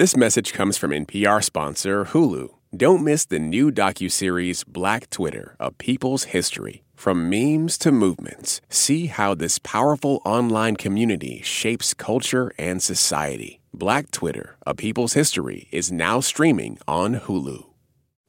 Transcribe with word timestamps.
This 0.00 0.16
message 0.16 0.54
comes 0.54 0.78
from 0.78 0.92
NPR 0.92 1.44
sponsor 1.44 2.06
Hulu. 2.06 2.48
Don't 2.74 3.04
miss 3.04 3.26
the 3.26 3.38
new 3.38 3.70
docuseries 3.70 4.66
Black 4.66 5.10
Twitter, 5.10 5.56
A 5.60 5.70
People's 5.72 6.24
History. 6.32 6.82
From 6.94 7.28
memes 7.28 7.76
to 7.76 7.92
movements, 7.92 8.62
see 8.70 9.08
how 9.08 9.34
this 9.34 9.58
powerful 9.58 10.22
online 10.24 10.76
community 10.76 11.42
shapes 11.42 11.92
culture 11.92 12.50
and 12.56 12.82
society. 12.82 13.60
Black 13.74 14.10
Twitter, 14.10 14.56
A 14.66 14.74
People's 14.74 15.12
History 15.12 15.68
is 15.70 15.92
now 15.92 16.20
streaming 16.20 16.78
on 16.88 17.16
Hulu. 17.16 17.66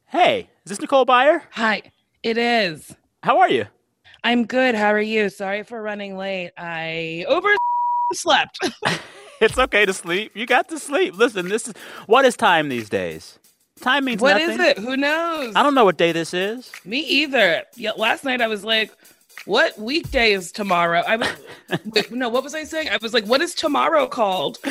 Hey, 0.08 0.50
is 0.66 0.72
this 0.72 0.80
Nicole 0.82 1.06
Byer? 1.06 1.40
Hi, 1.52 1.84
it 2.22 2.36
is. 2.36 2.94
How 3.22 3.38
are 3.38 3.48
you? 3.48 3.64
I'm 4.22 4.44
good. 4.44 4.74
How 4.74 4.92
are 4.92 5.00
you? 5.00 5.30
Sorry 5.30 5.62
for 5.62 5.80
running 5.80 6.18
late. 6.18 6.50
I 6.58 7.24
over 7.28 7.48
slept. 8.12 8.58
it's 9.42 9.58
okay 9.58 9.84
to 9.86 9.92
sleep. 9.92 10.32
You 10.34 10.46
got 10.46 10.68
to 10.70 10.78
sleep. 10.78 11.16
Listen, 11.16 11.48
this 11.48 11.68
is 11.68 11.74
what 12.06 12.24
is 12.24 12.36
time 12.36 12.68
these 12.68 12.88
days? 12.88 13.38
Time 13.80 14.04
means 14.04 14.20
What 14.22 14.34
nothing. 14.38 14.50
is 14.50 14.58
it? 14.60 14.78
Who 14.78 14.96
knows? 14.96 15.54
I 15.56 15.62
don't 15.62 15.74
know 15.74 15.84
what 15.84 15.96
day 15.98 16.12
this 16.12 16.32
is. 16.32 16.70
Me 16.84 17.00
either. 17.00 17.62
Yeah, 17.76 17.90
last 17.96 18.22
night 18.24 18.40
I 18.40 18.46
was 18.46 18.64
like, 18.64 18.92
"What 19.44 19.76
weekday 19.78 20.32
is 20.32 20.52
tomorrow?" 20.52 21.02
I 21.06 21.16
was 21.16 21.28
wait, 21.86 22.12
no. 22.12 22.28
What 22.28 22.44
was 22.44 22.54
I 22.54 22.64
saying? 22.64 22.88
I 22.90 22.98
was 23.02 23.12
like, 23.12 23.24
"What 23.26 23.40
is 23.40 23.54
tomorrow 23.54 24.06
called?" 24.06 24.58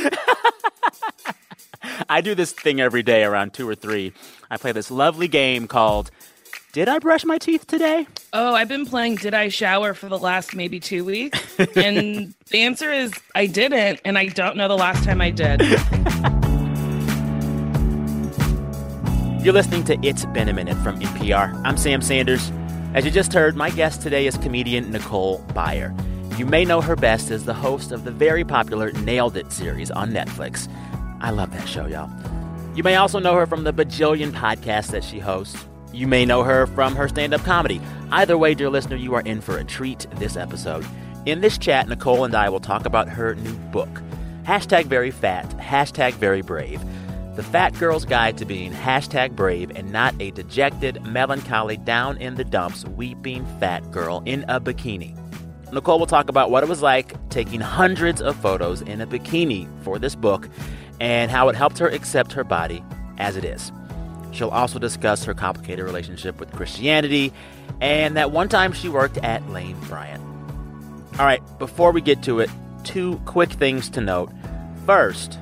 I 2.10 2.22
do 2.22 2.36
this 2.36 2.52
thing 2.52 2.80
every 2.80 3.04
day 3.04 3.24
around 3.24 3.54
two 3.54 3.68
or 3.68 3.76
three. 3.76 4.14
I 4.50 4.58
play 4.58 4.72
this 4.72 4.92
lovely 4.92 5.28
game 5.28 5.68
called 5.68 6.12
Did 6.74 6.88
I 6.88 7.00
Brush 7.00 7.26
My 7.26 7.38
Teeth 7.38 7.68
Today? 7.68 8.08
Oh, 8.32 8.56
I've 8.56 8.70
been 8.70 8.86
playing 8.86 9.16
Did 9.16 9.34
I 9.34 9.50
Shower 9.50 9.94
for 9.94 10.08
the 10.08 10.18
last 10.18 10.56
maybe 10.56 10.80
two 10.80 11.04
weeks, 11.04 11.38
and 11.76 12.34
the 12.50 12.62
answer 12.62 12.94
is 12.94 13.12
I 13.36 13.48
didn't, 13.48 14.00
and 14.06 14.18
I 14.18 14.28
don't 14.28 14.56
know 14.56 14.70
the 14.70 14.78
last 14.78 15.04
time 15.04 15.20
I 15.20 15.32
did. 15.32 15.60
You're 19.44 19.54
listening 19.54 19.84
to 19.84 20.00
It's 20.02 20.24
Been 20.28 20.48
a 20.48 20.54
Minute 20.54 20.78
from 20.78 20.98
NPR. 21.02 21.62
I'm 21.66 21.76
Sam 21.76 22.02
Sanders. 22.02 22.54
As 22.94 23.04
you 23.04 23.12
just 23.12 23.34
heard, 23.34 23.58
my 23.58 23.70
guest 23.70 24.02
today 24.02 24.26
is 24.26 24.38
comedian 24.38 24.92
Nicole 24.92 25.40
Byer. 25.50 25.94
You 26.40 26.46
may 26.46 26.64
know 26.64 26.80
her 26.80 26.96
best 26.96 27.32
as 27.32 27.44
the 27.44 27.54
host 27.54 27.92
of 27.92 28.06
the 28.06 28.12
very 28.12 28.46
popular 28.46 28.94
Nailed 28.94 29.36
It 29.36 29.52
series 29.52 29.92
on 29.92 30.12
Netflix. 30.12 30.70
I 31.20 31.32
love 31.32 31.52
that 31.52 31.68
show, 31.68 31.88
y'all. 31.88 32.10
You 32.76 32.84
may 32.84 32.96
also 32.96 33.20
know 33.20 33.36
her 33.36 33.46
from 33.46 33.66
the 33.66 33.74
bajillion 33.74 34.32
podcasts 34.32 34.92
that 34.92 35.04
she 35.04 35.20
hosts. 35.20 35.66
You 35.94 36.08
may 36.08 36.26
know 36.26 36.44
her 36.44 36.68
from 36.68 36.96
her 36.96 37.10
stand 37.10 37.34
up 37.34 37.42
comedy. 37.44 37.82
Either 38.12 38.38
way, 38.38 38.54
dear 38.54 38.70
listener, 38.70 38.96
you 38.96 39.14
are 39.14 39.22
in 39.22 39.42
for 39.42 39.58
a 39.58 39.64
treat 39.64 40.08
this 40.16 40.38
episode. 40.38 40.86
In 41.26 41.42
this 41.42 41.58
chat, 41.58 41.88
Nicole 41.88 42.24
and 42.24 42.34
I 42.34 42.50
will 42.50 42.60
talk 42.60 42.86
about 42.86 43.10
her 43.10 43.36
new 43.36 43.54
book. 43.72 44.02
Hashtag 44.44 44.86
very 44.86 45.12
fat, 45.12 45.48
hashtag 45.58 46.14
very 46.14 46.42
brave. 46.42 46.82
The 47.36 47.44
Fat 47.44 47.78
Girl's 47.80 48.06
Guide 48.06 48.38
to 48.40 48.46
Being 48.46 48.74
Hashtag 48.74 49.36
Brave 49.36 49.72
and 49.74 49.92
Not 49.92 50.14
a 50.20 50.32
Dejected, 50.32 51.02
Melancholy, 51.06 51.78
Down 51.78 52.18
in 52.18 52.36
the 52.36 52.44
Dumps, 52.44 52.86
Weeping 52.86 53.46
Fat 53.60 53.90
Girl 53.92 54.22
in 54.26 54.44
a 54.50 54.60
Bikini. 54.60 55.18
Nicole 55.72 56.00
will 56.00 56.08
talk 56.08 56.28
about 56.28 56.52
what 56.52 56.64
it 56.64 56.70
was 56.70 56.82
like 56.82 57.14
taking 57.30 57.62
hundreds 57.62 58.22
of 58.22 58.36
photos 58.36 58.82
in 58.82 59.00
a 59.00 59.08
bikini 59.08 59.70
for 59.84 59.98
this 59.98 60.16
book 60.16 60.50
and 61.00 61.32
how 61.32 61.48
it 61.48 61.56
helped 61.56 61.78
her 61.78 61.88
accept 61.88 62.34
her 62.34 62.44
body 62.44 62.84
as 63.18 63.38
it 63.38 63.46
is. 63.46 63.72
She'll 64.32 64.50
also 64.50 64.80
discuss 64.80 65.24
her 65.26 65.34
complicated 65.34 65.86
relationship 65.86 66.40
with 66.40 66.52
Christianity 66.52 67.34
and 67.80 68.16
that 68.18 68.32
one 68.32 68.50
time 68.50 68.74
she 68.74 68.90
worked 68.90 69.18
at 69.20 69.48
Lane 69.50 69.80
Bryant. 69.82 70.24
All 71.20 71.26
right, 71.26 71.42
before 71.60 71.92
we 71.92 72.02
get 72.02 72.24
to 72.24 72.40
it, 72.40 72.50
two 72.84 73.20
quick 73.26 73.52
things 73.52 73.90
to 73.92 74.02
note. 74.02 74.32
First, 74.86 75.38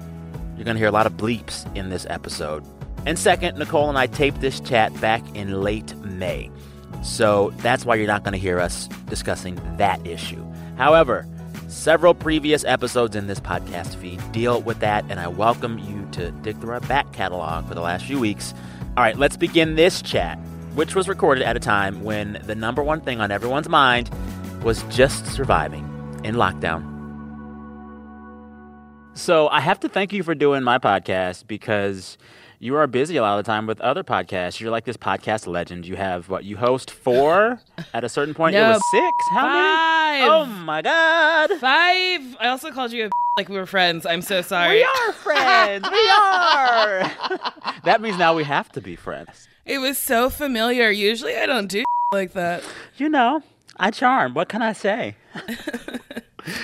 you're 0.56 0.66
going 0.66 0.76
to 0.76 0.80
hear 0.80 0.88
a 0.88 0.92
lot 0.92 1.06
of 1.06 1.14
bleeps 1.14 1.74
in 1.76 1.90
this 1.90 2.06
episode. 2.10 2.64
And 3.06 3.18
second, 3.18 3.58
Nicole 3.58 3.88
and 3.88 3.98
I 3.98 4.08
taped 4.08 4.42
this 4.42 4.60
chat 4.60 5.00
back 5.00 5.24
in 5.36 5.62
late 5.62 5.96
May. 5.98 6.52
So 7.04 7.54
that's 7.58 7.86
why 7.86 7.96
you're 7.96 8.08
not 8.08 8.24
going 8.24 8.34
to 8.34 8.40
hear 8.40 8.60
us 8.60 8.88
discussing 9.08 9.60
that 9.78 10.06
issue. 10.06 10.44
However, 10.76 11.26
several 11.70 12.14
previous 12.14 12.66
episodes 12.66 13.16
in 13.16 13.28
this 13.28 13.40
podcast 13.40 13.96
feed 13.96 14.20
deal 14.32 14.62
with 14.62 14.80
that, 14.80 15.06
and 15.08 15.20
I 15.20 15.28
welcome 15.28 15.78
you 15.80 16.08
to 16.14 16.32
dig 16.32 16.60
through 16.60 16.74
our 16.74 16.80
back 16.82 17.12
catalog 17.14 17.68
for 17.68 17.76
the 17.76 17.82
last 17.82 18.06
few 18.06 18.20
weeks. 18.20 18.54
All 18.98 19.04
right, 19.04 19.18
let's 19.18 19.38
begin 19.38 19.76
this 19.76 20.02
chat, 20.02 20.38
which 20.74 20.94
was 20.96 21.08
recorded 21.08 21.44
at 21.44 21.56
a 21.56 21.60
time 21.60 22.04
when 22.04 22.42
the 22.46 22.56
number 22.56 22.84
one 22.84 23.00
thing 23.02 23.22
on 23.22 23.32
everyone's 23.32 23.70
mind 23.70 24.10
was 24.64 24.84
just 24.84 25.26
surviving 25.28 25.86
in 26.24 26.36
lockdown. 26.36 26.84
So 29.14 29.48
I 29.50 29.62
have 29.62 29.80
to 29.82 29.90
thank 29.90 30.12
you 30.12 30.24
for 30.24 30.36
doing 30.36 30.64
my 30.64 30.80
podcast 30.80 31.48
because 31.48 32.18
you 32.60 32.76
are 32.76 32.88
busy 32.88 33.16
a 33.16 33.22
lot 33.22 33.40
of 33.40 33.46
the 33.46 33.50
time 33.50 33.68
with 33.68 33.80
other 33.80 34.04
podcasts. 34.04 34.60
You're 34.60 34.72
like 34.72 34.84
this 34.86 34.98
podcast 34.98 35.48
legend. 35.48 35.86
You 35.88 35.96
have 35.96 36.28
what 36.28 36.44
you 36.44 36.58
host 36.58 36.92
four 36.92 37.62
at 37.94 38.04
a 38.04 38.10
certain 38.10 38.34
point. 38.34 38.54
No, 38.54 38.66
it 38.66 38.74
was 38.74 38.82
six. 38.92 39.16
How 39.32 39.42
five. 39.42 40.20
many? 40.20 40.30
Oh 40.30 40.46
my 40.46 40.82
god. 40.82 41.50
Five. 41.60 42.36
I 42.40 42.48
also 42.50 42.72
called 42.72 42.92
you 42.92 43.06
a 43.06 43.10
like 43.40 43.48
we 43.48 43.56
were 43.56 43.66
friends. 43.66 44.06
I'm 44.06 44.22
so 44.22 44.42
sorry. 44.42 44.80
We 44.80 44.84
are 44.84 45.14
friends. 45.14 45.88
we 45.90 46.10
are. 46.10 47.10
that 47.86 48.00
means 48.02 48.18
now 48.18 48.36
we 48.36 48.44
have 48.44 48.70
to 48.74 48.82
be 48.82 48.98
friends. 48.98 49.48
It 49.66 49.78
was 49.78 49.98
so 49.98 50.30
familiar. 50.30 50.90
Usually 50.92 51.38
I 51.38 51.46
don't 51.46 51.68
do 51.68 51.86
like 52.12 52.34
that. 52.34 52.64
You 52.98 53.08
know, 53.08 53.42
I 53.78 53.92
charm. 53.92 54.34
What 54.34 54.50
can 54.50 54.62
I 54.62 54.74
say? 54.74 55.16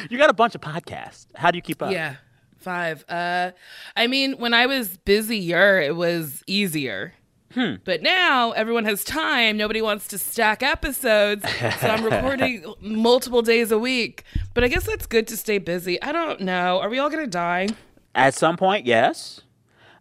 you 0.09 0.17
got 0.17 0.29
a 0.29 0.33
bunch 0.33 0.53
of 0.53 0.59
podcasts. 0.59 1.27
How 1.35 1.49
do 1.49 1.57
you 1.57 1.61
keep 1.61 1.81
up? 1.81 1.91
Yeah. 1.93 2.15
Five. 2.57 3.05
Uh 3.07 3.51
I 3.95 4.07
mean, 4.07 4.33
when 4.33 4.53
I 4.53 4.65
was 4.65 4.97
busier, 4.97 5.79
it 5.79 5.95
was 5.95 6.43
easier. 6.45 7.13
Hmm. 7.55 7.75
But 7.85 8.01
now 8.03 8.51
everyone 8.51 8.83
has 8.85 9.03
time. 9.03 9.55
Nobody 9.57 9.81
wants 9.81 10.07
to 10.09 10.17
stack 10.17 10.61
episodes. 10.61 11.43
So 11.79 11.87
I'm 11.87 12.03
recording 12.11 12.65
multiple 12.81 13.41
days 13.41 13.71
a 13.71 13.79
week. 13.79 14.23
But 14.53 14.63
I 14.63 14.67
guess 14.67 14.85
that's 14.85 15.05
good 15.07 15.25
to 15.27 15.37
stay 15.37 15.57
busy. 15.57 15.99
I 16.01 16.11
don't 16.11 16.41
know. 16.41 16.79
Are 16.81 16.89
we 16.89 16.99
all 16.99 17.09
going 17.09 17.23
to 17.23 17.29
die? 17.29 17.69
At 18.13 18.33
some 18.33 18.57
point, 18.57 18.85
yes. 18.85 19.41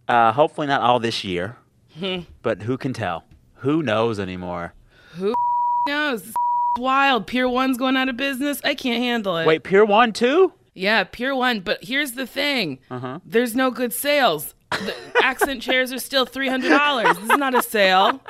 Uh, 0.08 0.32
hopefully 0.32 0.66
not 0.66 0.82
all 0.82 0.98
this 1.00 1.24
year. 1.24 1.56
but 2.42 2.62
who 2.62 2.76
can 2.76 2.92
tell? 2.92 3.24
Who 3.58 3.82
knows 3.82 4.18
anymore? 4.18 4.74
Who 5.12 5.32
knows? 5.88 6.24
This 6.24 6.34
wild. 6.78 7.26
Pier 7.28 7.46
1's 7.46 7.78
going 7.78 7.96
out 7.96 8.08
of 8.08 8.16
business. 8.16 8.60
I 8.64 8.74
can't 8.74 9.00
handle 9.02 9.36
it. 9.36 9.46
Wait, 9.46 9.62
Pier 9.62 9.84
1 9.84 10.12
too? 10.12 10.52
Yeah, 10.74 11.04
Pier 11.04 11.34
1. 11.36 11.60
But 11.60 11.84
here's 11.84 12.12
the 12.12 12.26
thing 12.26 12.80
Uh-huh. 12.90 13.20
there's 13.24 13.54
no 13.54 13.70
good 13.70 13.92
sales. 13.92 14.54
The 14.80 14.94
accent 15.22 15.62
chairs 15.62 15.92
are 15.92 15.98
still 15.98 16.26
$300. 16.26 17.14
This 17.14 17.30
is 17.30 17.38
not 17.38 17.54
a 17.54 17.62
sale. 17.62 18.20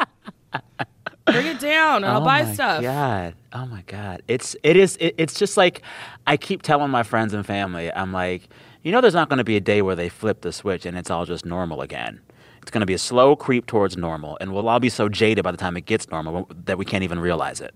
Bring 1.27 1.47
it 1.47 1.59
down 1.59 2.05
and 2.05 2.07
I'll 2.07 2.21
oh 2.21 2.25
buy 2.25 2.43
my 2.43 2.53
stuff. 2.53 2.83
God. 2.83 3.35
Oh 3.53 3.67
my 3.67 3.83
God. 3.87 4.23
It's 4.29 4.57
it 4.63 4.77
is 4.77 4.97
it, 5.01 5.15
it's 5.17 5.39
just 5.39 5.57
like 5.57 5.83
I 6.27 6.37
keep 6.37 6.63
telling 6.63 6.91
my 6.91 7.03
friends 7.03 7.33
and 7.33 7.47
family, 7.47 7.91
I'm 7.93 8.13
like, 8.13 8.49
you 8.83 8.93
know 8.93 9.01
there's 9.01 9.15
not 9.15 9.31
gonna 9.31 9.45
be 9.45 9.57
a 9.57 9.61
day 9.61 9.81
where 9.81 9.97
they 9.97 10.11
flip 10.11 10.43
the 10.43 10.53
switch 10.53 10.85
and 10.85 10.99
it's 10.99 11.11
all 11.11 11.25
just 11.25 11.47
normal 11.47 11.81
again. 11.81 12.21
It's 12.61 12.71
gonna 12.71 12.87
be 12.87 12.95
a 12.95 12.99
slow 12.99 13.37
creep 13.37 13.67
towards 13.67 13.97
normal, 13.97 14.37
and 14.41 14.53
we'll 14.53 14.69
all 14.69 14.81
be 14.81 14.89
so 14.91 15.09
jaded 15.09 15.45
by 15.45 15.51
the 15.51 15.57
time 15.57 15.77
it 15.77 15.87
gets 15.87 16.11
normal 16.11 16.49
that 16.65 16.79
we 16.79 16.85
can't 16.85 17.05
even 17.05 17.19
realize 17.19 17.61
it. 17.61 17.75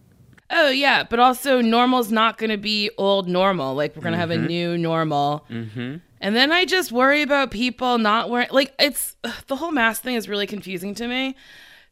Oh 0.50 0.70
yeah, 0.70 1.02
but 1.04 1.18
also 1.20 1.60
normal's 1.60 2.10
not 2.10 2.38
going 2.38 2.50
to 2.50 2.56
be 2.56 2.90
old 2.96 3.28
normal. 3.28 3.74
Like 3.74 3.94
we're 3.94 4.02
going 4.02 4.12
to 4.12 4.18
have 4.18 4.30
a 4.30 4.36
Mm-hmm. 4.36 4.46
new 4.46 4.78
normal. 4.78 5.44
Mm-hmm. 5.50 5.96
And 6.20 6.34
then 6.36 6.50
I 6.52 6.64
just 6.64 6.90
worry 6.90 7.22
about 7.22 7.50
people 7.50 7.98
not 7.98 8.30
wearing 8.30 8.48
like 8.50 8.74
it's 8.78 9.16
ugh, 9.24 9.34
the 9.46 9.56
whole 9.56 9.70
mask 9.70 10.02
thing 10.02 10.14
is 10.16 10.28
really 10.28 10.46
confusing 10.46 10.94
to 10.96 11.06
me 11.06 11.36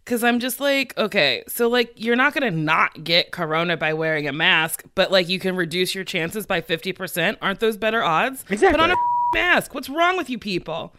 cuz 0.04 0.24
I'm 0.24 0.40
just 0.40 0.58
like, 0.60 0.96
okay, 0.98 1.44
so 1.48 1.68
like 1.68 1.92
you're 1.96 2.16
not 2.16 2.32
going 2.34 2.50
to 2.50 2.56
not 2.56 3.04
get 3.04 3.30
corona 3.30 3.76
by 3.76 3.92
wearing 3.92 4.26
a 4.26 4.32
mask, 4.32 4.84
but 4.94 5.12
like 5.12 5.28
you 5.28 5.38
can 5.38 5.54
reduce 5.54 5.94
your 5.94 6.04
chances 6.04 6.46
by 6.46 6.60
50%. 6.60 7.36
Aren't 7.42 7.60
those 7.60 7.76
better 7.76 8.02
odds? 8.02 8.44
Exactly. 8.48 8.70
Put 8.78 8.80
on 8.80 8.90
a 8.90 8.96
mask. 9.34 9.74
What's 9.74 9.88
wrong 9.88 10.16
with 10.16 10.30
you 10.30 10.38
people? 10.38 10.92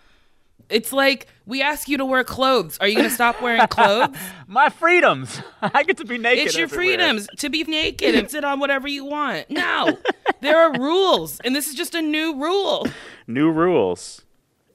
It's 0.69 0.91
like 0.91 1.27
we 1.45 1.61
ask 1.61 1.87
you 1.87 1.97
to 1.97 2.05
wear 2.05 2.23
clothes. 2.23 2.77
Are 2.79 2.87
you 2.87 2.95
going 2.95 3.07
to 3.07 3.13
stop 3.13 3.41
wearing 3.41 3.65
clothes? 3.69 4.15
My 4.47 4.69
freedoms. 4.69 5.41
I 5.61 5.83
get 5.83 5.97
to 5.97 6.05
be 6.05 6.17
naked. 6.17 6.47
It's 6.47 6.57
your 6.57 6.63
everywhere. 6.65 6.97
freedoms 6.97 7.27
to 7.37 7.49
be 7.49 7.63
naked 7.63 8.15
and 8.15 8.29
sit 8.29 8.43
on 8.43 8.59
whatever 8.59 8.87
you 8.87 9.05
want. 9.05 9.49
No, 9.49 9.97
there 10.41 10.57
are 10.59 10.79
rules, 10.79 11.39
and 11.41 11.55
this 11.55 11.67
is 11.67 11.75
just 11.75 11.95
a 11.95 12.01
new 12.01 12.35
rule. 12.41 12.85
New 13.27 13.49
rules. 13.51 14.23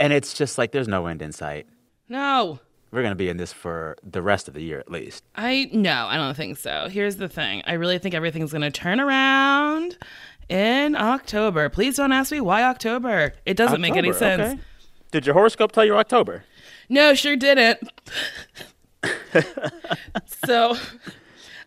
And 0.01 0.13
it's 0.13 0.35
just 0.35 0.59
like 0.59 0.73
there's 0.73 0.89
no 0.89 1.07
end 1.07 1.23
in 1.23 1.31
sight. 1.33 1.67
No, 2.09 2.59
We're 2.91 3.03
gonna 3.03 3.15
be 3.15 3.29
in 3.29 3.37
this 3.37 3.53
for 3.53 3.97
the 4.03 4.21
rest 4.21 4.49
of 4.49 4.55
the 4.55 4.63
year 4.63 4.79
at 4.81 4.91
least. 4.91 5.23
I 5.37 5.69
no, 5.73 6.07
I 6.09 6.17
don't 6.17 6.37
think 6.37 6.59
so. 6.59 6.89
Here's 6.91 7.17
the 7.17 7.29
thing: 7.29 7.63
I 7.67 7.75
really 7.75 7.99
think 7.99 8.15
everything's 8.15 8.51
going 8.51 8.63
to 8.63 8.71
turn 8.71 8.99
around 9.01 9.97
in 10.49 10.97
October. 10.97 11.69
Please 11.69 11.97
don't 11.97 12.13
ask 12.13 12.33
me 12.33 12.41
why 12.41 12.65
October. 12.65 13.33
It 13.47 13.57
doesn't 13.57 13.81
make 13.81 13.95
any 13.97 14.13
sense. 14.13 14.43
okay. 14.55 14.61
Did 15.13 15.27
your 15.27 15.35
horoscope 15.35 15.71
tell 15.73 15.85
you 15.85 15.95
October? 15.97 16.45
No, 16.89 17.15
sure 17.15 17.37
didn't. 17.37 17.79
so 20.45 20.77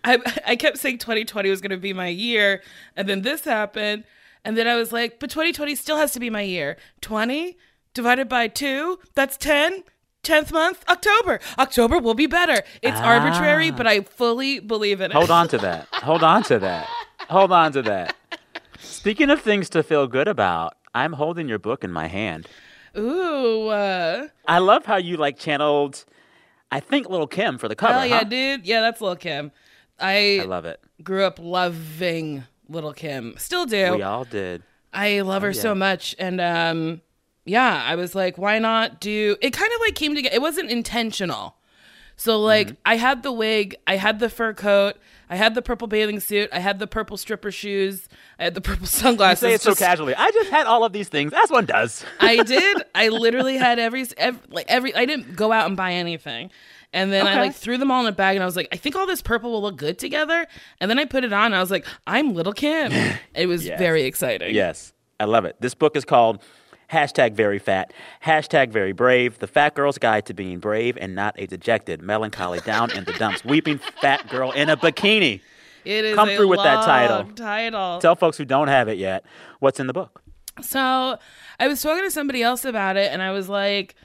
I 0.03 0.19
I 0.45 0.55
kept 0.55 0.77
saying 0.77 0.97
2020 0.99 1.49
was 1.49 1.61
going 1.61 1.71
to 1.71 1.77
be 1.77 1.93
my 1.93 2.07
year, 2.07 2.61
and 2.95 3.07
then 3.07 3.21
this 3.21 3.45
happened, 3.45 4.03
and 4.43 4.57
then 4.57 4.67
I 4.67 4.75
was 4.75 4.91
like, 4.91 5.19
but 5.19 5.29
2020 5.29 5.75
still 5.75 5.97
has 5.97 6.11
to 6.13 6.19
be 6.19 6.29
my 6.29 6.41
year. 6.41 6.77
20, 7.01 7.57
divided 7.93 8.27
by 8.27 8.47
two, 8.47 8.99
that's 9.13 9.37
10. 9.37 9.83
10th 10.23 10.51
month, 10.51 10.83
October. 10.89 11.39
October 11.59 11.99
will 11.99 12.15
be 12.15 12.25
better. 12.25 12.63
It's 12.81 12.97
Ah. 12.99 13.13
arbitrary, 13.19 13.69
but 13.69 13.85
I 13.85 14.01
fully 14.01 14.59
believe 14.59 14.99
in 14.99 15.11
it. 15.11 15.13
Hold 15.13 15.29
on 15.29 15.47
to 15.49 15.59
that. 15.59 15.87
Hold 15.91 16.23
on 16.23 16.41
to 16.45 16.57
that. 16.57 16.87
Hold 17.29 17.51
on 17.51 17.71
to 17.73 17.83
that. 17.83 18.15
Speaking 18.79 19.29
of 19.29 19.39
things 19.41 19.69
to 19.69 19.83
feel 19.83 20.07
good 20.07 20.27
about, 20.27 20.73
I'm 20.95 21.13
holding 21.13 21.47
your 21.47 21.59
book 21.59 21.83
in 21.83 21.91
my 21.91 22.07
hand. 22.07 22.47
Ooh. 22.97 23.67
Uh, 23.67 24.27
I 24.47 24.59
love 24.59 24.85
how 24.85 24.97
you 24.97 25.17
like 25.17 25.37
channeled, 25.37 26.05
I 26.71 26.79
think, 26.79 27.09
Little 27.09 27.27
Kim 27.27 27.57
for 27.57 27.67
the 27.67 27.75
cover. 27.75 27.93
hell 27.93 28.05
yeah, 28.05 28.17
huh? 28.19 28.23
dude. 28.25 28.65
Yeah, 28.65 28.81
that's 28.81 29.01
Little 29.01 29.15
Kim. 29.15 29.51
I, 29.99 30.39
I 30.41 30.45
love 30.45 30.65
it. 30.65 30.79
grew 31.03 31.23
up 31.23 31.39
loving 31.39 32.43
Little 32.67 32.93
Kim. 32.93 33.35
Still 33.37 33.65
do. 33.65 33.95
We 33.95 34.01
all 34.01 34.25
did. 34.25 34.63
I 34.93 35.21
love 35.21 35.41
her 35.41 35.53
so 35.53 35.75
much. 35.75 36.15
And 36.19 36.39
um 36.41 37.01
yeah, 37.45 37.83
I 37.85 37.95
was 37.95 38.15
like, 38.15 38.37
why 38.37 38.59
not 38.59 38.99
do 38.99 39.35
it 39.41 39.51
kind 39.51 39.71
of 39.73 39.79
like 39.81 39.95
came 39.95 40.15
together. 40.15 40.35
It 40.35 40.41
wasn't 40.41 40.71
intentional. 40.71 41.55
So 42.17 42.39
like 42.39 42.67
Mm-hmm. 42.67 42.75
I 42.85 42.95
had 42.97 43.23
the 43.23 43.31
wig, 43.31 43.75
I 43.87 43.97
had 43.97 44.19
the 44.19 44.29
fur 44.29 44.53
coat, 44.53 44.95
I 45.29 45.35
had 45.35 45.55
the 45.55 45.61
purple 45.61 45.87
bathing 45.87 46.19
suit, 46.19 46.49
I 46.53 46.59
had 46.59 46.79
the 46.79 46.87
purple 46.87 47.17
stripper 47.17 47.51
shoes, 47.51 48.07
I 48.39 48.43
had 48.45 48.53
the 48.55 48.61
purple 48.61 48.85
sunglasses. 49.01 49.39
Say 49.39 49.53
it 49.53 49.61
so 49.61 49.75
casually. 49.75 50.13
I 50.15 50.31
just 50.31 50.49
had 50.49 50.67
all 50.67 50.83
of 50.83 50.93
these 50.93 51.09
things, 51.09 51.33
as 51.33 51.49
one 51.49 51.65
does. 51.65 52.05
I 52.19 52.43
did. 52.43 52.83
I 52.93 53.09
literally 53.09 53.57
had 53.57 53.79
every, 53.79 54.05
every 54.17 54.41
like 54.49 54.65
every. 54.69 54.93
I 54.95 55.05
didn't 55.05 55.35
go 55.35 55.51
out 55.51 55.67
and 55.67 55.75
buy 55.75 55.93
anything, 55.93 56.51
and 56.93 57.11
then 57.11 57.25
I 57.27 57.39
like 57.41 57.55
threw 57.55 57.77
them 57.77 57.91
all 57.91 58.01
in 58.01 58.07
a 58.07 58.11
bag, 58.11 58.35
and 58.35 58.43
I 58.43 58.45
was 58.45 58.55
like, 58.55 58.67
I 58.71 58.77
think 58.77 58.95
all 58.95 59.07
this 59.07 59.21
purple 59.21 59.51
will 59.51 59.61
look 59.61 59.77
good 59.77 59.97
together. 59.99 60.45
And 60.79 60.89
then 60.89 60.99
I 60.99 61.05
put 61.05 61.23
it 61.23 61.33
on, 61.33 61.45
and 61.47 61.55
I 61.55 61.59
was 61.59 61.71
like, 61.71 61.85
I'm 62.07 62.33
Little 62.33 62.53
Kim. 62.53 62.91
It 63.35 63.47
was 63.47 63.65
Yes. 63.65 63.77
very 63.79 64.03
exciting. 64.03 64.53
Yes, 64.55 64.93
I 65.19 65.25
love 65.25 65.45
it. 65.45 65.55
This 65.59 65.73
book 65.75 65.95
is 65.97 66.05
called 66.05 66.41
hashtag 66.91 67.33
very 67.33 67.59
fat, 67.59 67.93
hashtag 68.23 68.71
very 68.71 68.91
brave, 68.91 69.39
the 69.39 69.47
fat 69.47 69.75
girl's 69.75 69.97
guide 69.97 70.25
to 70.27 70.33
being 70.33 70.59
brave 70.59 70.97
and 70.99 71.15
not 71.15 71.35
a 71.37 71.47
dejected, 71.47 72.01
melancholy, 72.01 72.59
down 72.59 72.91
in 72.91 73.03
the 73.05 73.13
dumps, 73.13 73.43
weeping 73.45 73.79
fat 74.01 74.27
girl 74.29 74.51
in 74.51 74.69
a 74.69 74.77
bikini. 74.77 75.41
It 75.83 76.05
is 76.05 76.15
Come 76.15 76.29
through 76.29 76.47
with 76.47 76.63
that 76.63 76.83
title. 76.83 77.31
Title. 77.35 77.99
Tell 77.99 78.15
folks 78.15 78.37
who 78.37 78.45
don't 78.45 78.67
have 78.67 78.87
it 78.87 78.97
yet 78.97 79.23
what's 79.59 79.79
in 79.79 79.87
the 79.87 79.93
book. 79.93 80.21
So 80.61 81.17
I 81.59 81.67
was 81.67 81.81
talking 81.81 82.03
to 82.03 82.11
somebody 82.11 82.41
else 82.41 82.65
about 82.65 82.97
it, 82.97 83.11
and 83.11 83.21
I 83.21 83.31
was 83.31 83.49
like, 83.49 83.95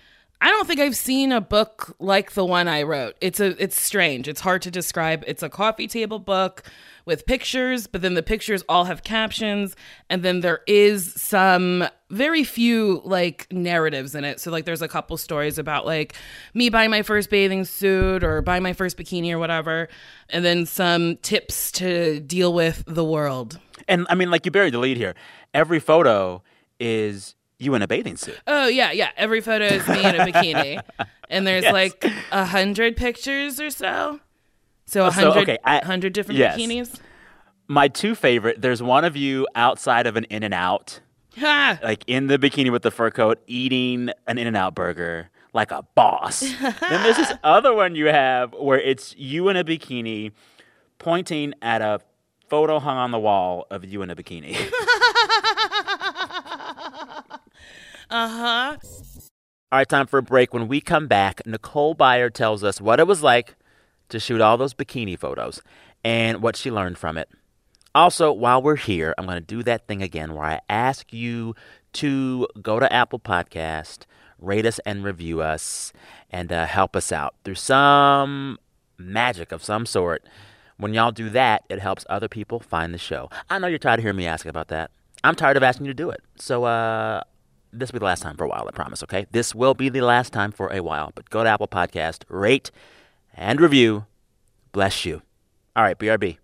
I 0.42 0.48
don't 0.48 0.66
think 0.66 0.80
I've 0.80 0.96
seen 0.96 1.32
a 1.32 1.40
book 1.40 1.94
like 1.98 2.32
the 2.32 2.44
one 2.44 2.66
I 2.66 2.82
wrote. 2.82 3.16
It's 3.20 3.40
a 3.40 3.62
it's 3.62 3.78
strange. 3.78 4.26
It's 4.26 4.40
hard 4.40 4.62
to 4.62 4.70
describe. 4.70 5.22
It's 5.26 5.42
a 5.42 5.50
coffee 5.50 5.86
table 5.86 6.18
book 6.18 6.62
with 7.04 7.26
pictures, 7.26 7.86
but 7.86 8.00
then 8.00 8.14
the 8.14 8.22
pictures 8.22 8.64
all 8.68 8.84
have 8.84 9.02
captions, 9.02 9.76
and 10.08 10.22
then 10.22 10.40
there 10.40 10.60
is 10.66 11.12
some 11.14 11.84
very 12.08 12.42
few 12.42 13.02
like 13.04 13.46
narratives 13.52 14.14
in 14.14 14.24
it. 14.24 14.40
So 14.40 14.50
like 14.50 14.64
there's 14.64 14.80
a 14.80 14.88
couple 14.88 15.18
stories 15.18 15.58
about 15.58 15.84
like 15.84 16.14
me 16.54 16.70
buying 16.70 16.90
my 16.90 17.02
first 17.02 17.28
bathing 17.28 17.66
suit 17.66 18.24
or 18.24 18.40
buying 18.40 18.62
my 18.62 18.72
first 18.72 18.96
bikini 18.96 19.32
or 19.32 19.38
whatever, 19.38 19.88
and 20.30 20.42
then 20.42 20.64
some 20.64 21.16
tips 21.18 21.70
to 21.72 22.20
deal 22.20 22.54
with 22.54 22.82
the 22.86 23.04
world. 23.04 23.58
And 23.88 24.06
I 24.08 24.14
mean, 24.14 24.30
like 24.30 24.46
you 24.46 24.50
buried 24.50 24.72
the 24.72 24.78
lead 24.78 24.96
here. 24.96 25.14
Every 25.52 25.80
photo 25.80 26.42
is 26.78 27.34
you 27.60 27.74
in 27.74 27.82
a 27.82 27.86
bathing 27.86 28.16
suit. 28.16 28.38
Oh 28.46 28.66
yeah, 28.66 28.90
yeah. 28.90 29.10
Every 29.16 29.40
photo 29.40 29.66
is 29.66 29.86
me 29.86 30.04
in 30.04 30.14
a 30.16 30.24
bikini, 30.26 30.80
and 31.28 31.46
there's 31.46 31.64
Yes. 31.64 31.72
like 31.72 32.04
a 32.32 32.44
hundred 32.44 32.96
pictures 32.96 33.60
or 33.60 33.70
so. 33.70 34.18
So 34.86 35.04
a 35.04 35.06
uh, 35.06 35.10
So, 35.10 35.30
hundred, 35.30 35.42
okay, 35.42 35.58
I- 35.64 35.84
hundred 35.84 36.12
different 36.14 36.38
yes. 36.38 36.58
bikinis. 36.58 36.98
My 37.68 37.86
two 37.86 38.16
favorite, 38.16 38.60
there's 38.60 38.82
one 38.82 39.04
of 39.04 39.16
you 39.16 39.46
outside 39.54 40.08
of 40.08 40.16
an 40.16 40.24
In 40.24 40.42
N 40.42 40.52
Out, 40.52 41.00
like 41.40 42.02
in 42.08 42.26
the 42.26 42.36
bikini 42.38 42.72
with 42.72 42.82
the 42.82 42.90
fur 42.90 43.10
coat, 43.12 43.40
eating 43.46 44.10
an 44.26 44.38
In 44.38 44.48
N 44.48 44.56
Out 44.56 44.74
burger 44.74 45.30
like 45.52 45.70
a 45.70 45.82
boss. 45.94 46.40
then 46.60 47.02
there's 47.02 47.16
this 47.16 47.32
other 47.44 47.74
one 47.74 47.94
you 47.94 48.06
have 48.06 48.52
where 48.54 48.80
it's 48.80 49.14
you 49.16 49.48
in 49.48 49.56
a 49.56 49.64
bikini 49.64 50.32
pointing 50.98 51.54
at 51.62 51.82
a 51.82 52.00
photo 52.48 52.78
hung 52.80 52.96
on 52.96 53.10
the 53.12 53.18
wall 53.18 53.66
of 53.70 53.84
you 53.84 54.02
in 54.02 54.10
a 54.10 54.16
bikini. 54.16 54.56
Uh 58.10 58.28
huh. 58.28 58.76
All 59.72 59.78
right, 59.78 59.88
time 59.88 60.08
for 60.08 60.18
a 60.18 60.22
break. 60.22 60.52
When 60.52 60.66
we 60.66 60.80
come 60.80 61.06
back, 61.06 61.46
Nicole 61.46 61.94
Byer 61.94 62.32
tells 62.32 62.64
us 62.64 62.80
what 62.80 62.98
it 62.98 63.06
was 63.06 63.22
like 63.22 63.54
to 64.08 64.18
shoot 64.18 64.40
all 64.40 64.56
those 64.56 64.74
bikini 64.74 65.16
photos 65.16 65.62
and 66.02 66.42
what 66.42 66.56
she 66.56 66.72
learned 66.72 66.98
from 66.98 67.16
it. 67.16 67.28
Also, 67.94 68.32
while 68.32 68.60
we're 68.60 68.76
here, 68.76 69.14
I'm 69.16 69.26
going 69.26 69.36
to 69.36 69.40
do 69.40 69.62
that 69.62 69.86
thing 69.86 70.02
again 70.02 70.34
where 70.34 70.44
I 70.44 70.60
ask 70.68 71.12
you 71.12 71.54
to 71.94 72.48
go 72.60 72.80
to 72.80 72.92
Apple 72.92 73.20
Podcast, 73.20 74.06
rate 74.40 74.66
us 74.66 74.80
and 74.80 75.04
review 75.04 75.40
us, 75.40 75.92
and 76.30 76.52
uh, 76.52 76.66
help 76.66 76.96
us 76.96 77.12
out 77.12 77.34
through 77.44 77.56
some 77.56 78.58
magic 78.98 79.52
of 79.52 79.62
some 79.62 79.86
sort. 79.86 80.24
When 80.78 80.94
y'all 80.94 81.12
do 81.12 81.30
that, 81.30 81.62
it 81.68 81.78
helps 81.78 82.04
other 82.10 82.28
people 82.28 82.58
find 82.58 82.92
the 82.92 82.98
show. 82.98 83.28
I 83.48 83.60
know 83.60 83.68
you're 83.68 83.78
tired 83.78 84.00
of 84.00 84.04
hearing 84.04 84.16
me 84.16 84.26
ask 84.26 84.46
about 84.46 84.68
that. 84.68 84.90
I'm 85.22 85.34
tired 85.34 85.56
of 85.56 85.62
asking 85.62 85.86
you 85.86 85.92
to 85.92 85.96
do 85.96 86.10
it. 86.10 86.22
So, 86.36 86.64
uh, 86.64 87.22
this 87.72 87.92
will 87.92 87.98
be 87.98 88.00
the 88.00 88.06
last 88.06 88.22
time 88.22 88.36
for 88.36 88.44
a 88.44 88.48
while, 88.48 88.66
I 88.68 88.72
promise, 88.72 89.02
okay? 89.04 89.26
This 89.30 89.54
will 89.54 89.74
be 89.74 89.88
the 89.88 90.00
last 90.00 90.32
time 90.32 90.52
for 90.52 90.72
a 90.72 90.80
while. 90.80 91.12
But 91.14 91.30
go 91.30 91.44
to 91.44 91.50
Apple 91.50 91.68
Podcast, 91.68 92.24
rate 92.28 92.70
and 93.34 93.60
review. 93.60 94.06
Bless 94.72 95.04
you. 95.04 95.22
All 95.76 95.82
right, 95.82 95.98
BRB. 95.98 96.38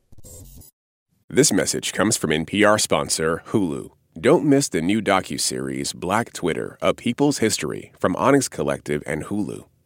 This 1.28 1.52
message 1.52 1.93
comes 1.93 2.17
from 2.17 2.31
NPR 2.31 2.81
sponsor 2.81 3.43
Hulu. 3.46 3.90
Don't 4.19 4.44
miss 4.44 4.69
the 4.69 4.81
new 4.81 5.02
docuseries 5.02 5.94
Black 5.94 6.32
Twitter: 6.32 6.78
A 6.81 6.94
People's 6.94 7.38
History 7.38 7.93
from 7.99 8.17
Onyx 8.17 8.49
Collective 8.49 9.02
and 9.06 9.25
Hulu. 9.25 9.64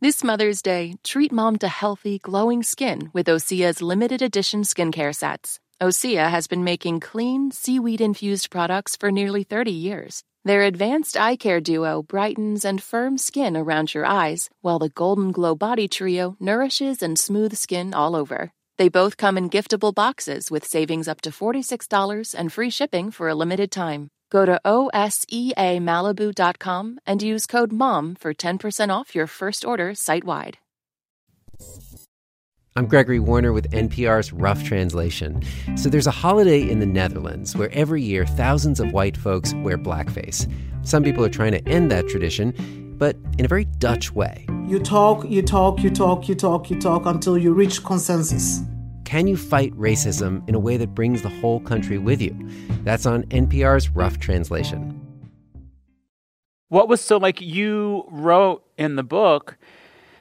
This 0.00 0.22
Mother's 0.22 0.62
Day, 0.62 0.94
treat 1.02 1.32
mom 1.32 1.58
to 1.58 1.66
healthy, 1.66 2.20
glowing 2.20 2.62
skin 2.62 3.10
with 3.12 3.26
Osea's 3.26 3.82
limited 3.82 4.22
edition 4.22 4.62
skincare 4.62 5.12
sets. 5.12 5.58
Osea 5.82 6.30
has 6.30 6.46
been 6.46 6.62
making 6.62 7.00
clean, 7.00 7.50
seaweed 7.50 8.00
infused 8.00 8.48
products 8.48 8.94
for 8.94 9.10
nearly 9.10 9.42
30 9.42 9.72
years. 9.72 10.22
Their 10.44 10.62
advanced 10.62 11.16
eye 11.16 11.34
care 11.34 11.60
duo 11.60 12.04
brightens 12.04 12.64
and 12.64 12.80
firms 12.80 13.24
skin 13.24 13.56
around 13.56 13.92
your 13.92 14.06
eyes, 14.06 14.48
while 14.60 14.78
the 14.78 14.88
Golden 14.88 15.32
Glow 15.32 15.56
Body 15.56 15.88
Trio 15.88 16.36
nourishes 16.38 17.02
and 17.02 17.18
smooths 17.18 17.58
skin 17.58 17.92
all 17.92 18.14
over. 18.14 18.52
They 18.76 18.88
both 18.88 19.16
come 19.16 19.36
in 19.36 19.50
giftable 19.50 19.92
boxes 19.92 20.48
with 20.48 20.64
savings 20.64 21.08
up 21.08 21.22
to 21.22 21.30
$46 21.30 22.36
and 22.38 22.52
free 22.52 22.70
shipping 22.70 23.10
for 23.10 23.28
a 23.28 23.34
limited 23.34 23.72
time. 23.72 24.10
Go 24.30 24.44
to 24.44 24.56
E 24.56 25.52
OSEAMalibu.com 25.54 26.98
and 27.06 27.22
use 27.22 27.46
code 27.46 27.72
MOM 27.72 28.16
for 28.18 28.34
10% 28.34 28.90
off 28.90 29.14
your 29.14 29.26
first 29.26 29.64
order 29.64 29.94
site 29.94 30.24
wide. 30.24 30.58
I'm 32.76 32.86
Gregory 32.86 33.18
Warner 33.18 33.52
with 33.52 33.70
NPR's 33.72 34.32
Rough 34.32 34.62
Translation. 34.62 35.42
So 35.76 35.88
there's 35.88 36.06
a 36.06 36.12
holiday 36.12 36.60
in 36.60 36.78
the 36.78 36.86
Netherlands 36.86 37.56
where 37.56 37.70
every 37.72 38.02
year 38.02 38.24
thousands 38.24 38.78
of 38.78 38.92
white 38.92 39.16
folks 39.16 39.52
wear 39.54 39.76
blackface. 39.76 40.46
Some 40.82 41.02
people 41.02 41.24
are 41.24 41.30
trying 41.30 41.52
to 41.52 41.68
end 41.68 41.90
that 41.90 42.06
tradition, 42.06 42.54
but 42.96 43.16
in 43.36 43.44
a 43.44 43.48
very 43.48 43.64
Dutch 43.64 44.12
way. 44.12 44.46
You 44.68 44.78
talk, 44.78 45.28
you 45.28 45.42
talk, 45.42 45.82
you 45.82 45.90
talk, 45.90 46.28
you 46.28 46.36
talk, 46.36 46.70
you 46.70 46.78
talk 46.80 47.06
until 47.06 47.36
you 47.36 47.52
reach 47.52 47.82
consensus. 47.82 48.60
Can 49.08 49.26
you 49.26 49.38
fight 49.38 49.72
racism 49.72 50.46
in 50.50 50.54
a 50.54 50.58
way 50.58 50.76
that 50.76 50.94
brings 50.94 51.22
the 51.22 51.30
whole 51.30 51.60
country 51.60 51.96
with 51.96 52.20
you? 52.20 52.36
That's 52.84 53.06
on 53.06 53.22
NPR's 53.28 53.88
Rough 53.88 54.18
Translation. 54.18 55.00
What 56.68 56.90
was 56.90 57.00
so 57.00 57.16
like 57.16 57.40
you 57.40 58.04
wrote 58.10 58.66
in 58.76 58.96
the 58.96 59.02
book 59.02 59.56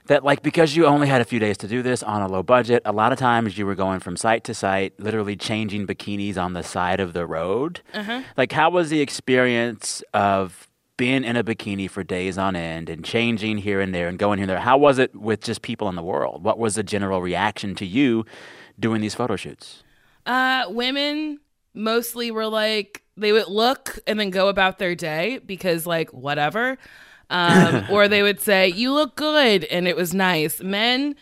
that 0.06 0.24
like 0.24 0.42
because 0.42 0.78
you 0.78 0.86
only 0.86 1.08
had 1.08 1.20
a 1.20 1.26
few 1.26 1.38
days 1.38 1.58
to 1.58 1.68
do 1.68 1.82
this 1.82 2.02
on 2.02 2.22
a 2.22 2.30
low 2.30 2.44
budget, 2.44 2.82
a 2.86 2.94
lot 2.94 3.12
of 3.12 3.20
times 3.20 3.58
you 3.58 3.66
were 3.66 3.76
going 3.76 4.00
from 4.00 4.16
site 4.16 4.46
to 4.46 4.54
site, 4.54 4.98
literally 5.02 5.36
changing 5.36 5.86
bikinis 5.86 6.38
on 6.38 6.54
the 6.54 6.64
side 6.64 7.02
of 7.02 7.12
the 7.12 7.28
road. 7.28 7.82
Uh-huh. 7.94 8.22
Like 8.38 8.54
how 8.54 8.70
was 8.70 8.90
the 8.90 9.02
experience 9.02 10.02
of 10.14 10.70
being 10.96 11.26
in 11.26 11.36
a 11.36 11.44
bikini 11.44 11.90
for 11.90 12.06
days 12.06 12.38
on 12.38 12.56
end 12.56 12.90
and 12.90 13.04
changing 13.04 13.58
here 13.58 13.82
and 13.82 13.94
there 13.94 14.08
and 14.08 14.18
going 14.18 14.38
here 14.38 14.44
and 14.44 14.50
there? 14.50 14.62
How 14.62 14.78
was 14.78 14.98
it 14.98 15.14
with 15.14 15.42
just 15.42 15.62
people 15.62 15.90
in 15.90 15.96
the 15.96 16.04
world? 16.04 16.46
What 16.46 16.58
was 16.58 16.76
the 16.76 16.84
general 16.84 17.22
reaction 17.22 17.76
to 17.76 17.86
you 17.86 18.26
doing 18.80 19.02
these 19.02 19.16
photo 19.16 19.36
shoots? 19.36 19.84
Uh, 20.26 20.66
women 20.70 21.40
mostly 21.74 22.32
were 22.32 22.48
like 22.48 23.04
they 23.16 23.32
would 23.32 23.48
look 23.48 23.98
and 24.06 24.20
then 24.20 24.30
go 24.30 24.48
about 24.48 24.78
their 24.78 24.96
day 24.96 25.40
because 25.46 25.86
like 25.86 26.12
whatever. 26.14 26.78
Um, 27.30 27.86
or 27.92 28.08
they 28.08 28.24
would 28.24 28.40
say, 28.40 28.70
You 28.70 28.94
look 28.94 29.16
good. 29.16 29.66
And 29.66 29.88
it 29.88 29.96
was 29.96 30.14
nice. 30.14 30.62
Men, 30.62 31.16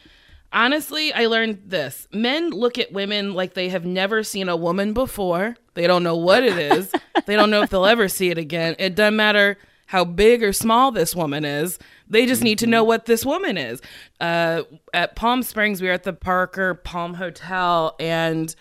honestly, 0.51 1.13
I 1.13 1.25
learned 1.27 1.63
this 1.65 2.07
men 2.11 2.49
look 2.51 2.77
at 2.77 2.91
women 2.91 3.33
like 3.33 3.53
they 3.53 3.69
have 3.69 3.85
never 3.85 4.23
seen 4.23 4.49
a 4.49 4.55
woman 4.55 4.93
before. 4.93 5.55
They 5.73 5.87
don't 5.87 6.03
know 6.03 6.15
what 6.17 6.43
it 6.43 6.57
is, 6.57 6.91
they 7.25 7.35
don't 7.35 7.49
know 7.49 7.61
if 7.61 7.69
they'll 7.69 7.85
ever 7.85 8.07
see 8.07 8.29
it 8.29 8.37
again. 8.37 8.75
It 8.79 8.95
doesn't 8.95 9.15
matter 9.15 9.57
how 9.87 10.03
big 10.03 10.41
or 10.43 10.53
small 10.53 10.91
this 10.91 11.15
woman 11.15 11.45
is. 11.45 11.77
They 12.07 12.25
just 12.25 12.43
need 12.43 12.59
to 12.59 12.67
know 12.67 12.83
what 12.83 13.05
this 13.05 13.25
woman 13.25 13.57
is. 13.57 13.81
Uh, 14.19 14.63
at 14.93 15.15
Palm 15.15 15.43
Springs, 15.43 15.81
we 15.81 15.87
were 15.87 15.93
at 15.93 16.03
the 16.03 16.13
Parker 16.13 16.73
Palm 16.75 17.15
Hotel, 17.15 17.95
and 17.99 18.55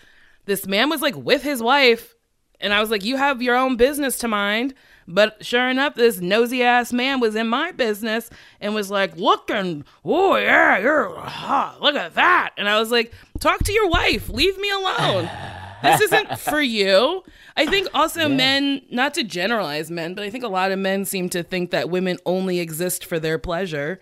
this 0.45 0.65
man 0.65 0.89
was 0.89 1.01
like 1.01 1.15
with 1.15 1.43
his 1.43 1.61
wife. 1.61 2.15
And 2.59 2.73
I 2.73 2.79
was 2.79 2.89
like, 2.89 3.03
You 3.03 3.17
have 3.17 3.41
your 3.41 3.55
own 3.55 3.75
business 3.75 4.17
to 4.19 4.27
mind. 4.27 4.73
But 5.07 5.45
sure 5.45 5.69
enough, 5.69 5.93
this 5.95 6.19
nosy 6.19 6.63
ass 6.63 6.91
man 6.91 7.19
was 7.19 7.35
in 7.35 7.47
my 7.47 7.71
business 7.71 8.29
and 8.59 8.73
was 8.73 8.89
like, 8.89 9.15
looking, 9.15 9.85
oh, 10.03 10.35
yeah, 10.35 10.79
you're 10.79 11.15
hot. 11.19 11.79
Look 11.79 11.93
at 11.95 12.15
that. 12.15 12.53
And 12.57 12.67
I 12.67 12.79
was 12.79 12.89
like, 12.89 13.13
Talk 13.39 13.63
to 13.63 13.71
your 13.71 13.87
wife. 13.89 14.29
Leave 14.29 14.57
me 14.57 14.69
alone. 14.71 15.29
This 15.83 16.01
isn't 16.01 16.39
for 16.39 16.61
you. 16.61 17.23
I 17.57 17.65
think 17.67 17.87
also 17.93 18.27
men, 18.27 18.81
not 18.91 19.13
to 19.13 19.23
generalize 19.23 19.89
men, 19.89 20.13
but 20.13 20.23
I 20.23 20.29
think 20.29 20.43
a 20.43 20.47
lot 20.49 20.71
of 20.71 20.79
men 20.79 21.05
seem 21.05 21.29
to 21.29 21.41
think 21.41 21.71
that 21.71 21.89
women 21.89 22.17
only 22.25 22.59
exist 22.59 23.05
for 23.05 23.17
their 23.19 23.37
pleasure, 23.39 23.99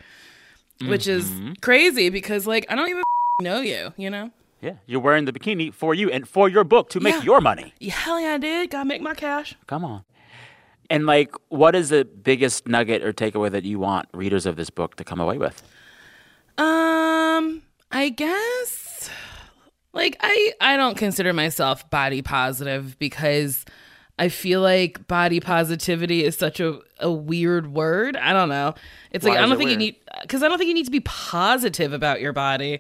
which 0.88 1.08
is 1.08 1.32
crazy 1.62 2.10
because, 2.10 2.48
like, 2.48 2.66
I 2.70 2.76
don't 2.76 2.90
even 2.90 3.04
know 3.42 3.62
you, 3.62 3.94
you 3.96 4.10
know? 4.10 4.32
Yeah, 4.62 4.76
you're 4.88 5.02
wearing 5.02 5.26
the 5.26 5.34
bikini 5.34 5.74
for 5.74 5.94
you 5.94 6.10
and 6.10 6.28
for 6.28 6.48
your 6.50 6.64
book 6.64 6.90
to 6.92 7.00
make 7.00 7.16
Yeah. 7.16 7.22
your 7.24 7.42
money. 7.42 7.74
Yeah, 7.80 7.94
hell 7.94 8.20
yeah, 8.20 8.34
I 8.34 8.38
did. 8.38 8.70
Gotta 8.72 8.86
make 8.86 9.02
my 9.02 9.14
cash. 9.14 9.56
Come 9.68 9.84
on. 9.86 10.04
And 10.90 11.06
like, 11.06 11.36
what 11.50 11.76
is 11.76 11.90
the 11.90 12.06
biggest 12.06 12.68
nugget 12.68 13.04
or 13.04 13.14
takeaway 13.14 13.52
that 13.52 13.64
you 13.66 13.78
want 13.80 14.08
readers 14.14 14.46
of 14.46 14.56
this 14.56 14.70
book 14.70 14.96
to 14.96 15.04
come 15.04 15.20
away 15.20 15.38
with? 15.38 15.62
Um, 16.58 17.64
I 17.92 18.10
guess 18.16 18.83
like 19.94 20.18
I 20.22 20.54
I 20.60 20.78
don't 20.78 20.98
consider 20.98 21.34
myself 21.34 21.90
body 21.90 22.22
positive 22.22 22.98
because 23.00 23.66
I 24.20 24.30
feel 24.30 24.62
like 24.62 25.08
body 25.08 25.40
positivity 25.40 26.24
is 26.24 26.36
such 26.36 26.60
a, 26.60 26.80
a 27.00 27.12
weird 27.12 27.74
word. 27.74 28.16
I 28.18 28.32
don't 28.34 28.50
know. 28.50 28.76
It's 29.12 29.26
like 29.26 29.38
I 29.38 29.42
don't 29.42 29.58
think 29.58 29.70
you 29.72 29.78
need 29.78 29.96
because 30.22 30.44
I 30.44 30.48
don't 30.48 30.58
think 30.58 30.68
you 30.68 30.74
need 30.76 30.86
to 30.86 30.92
be 30.92 31.00
positive 31.00 31.94
about 31.94 32.22
your 32.22 32.34
body. 32.34 32.80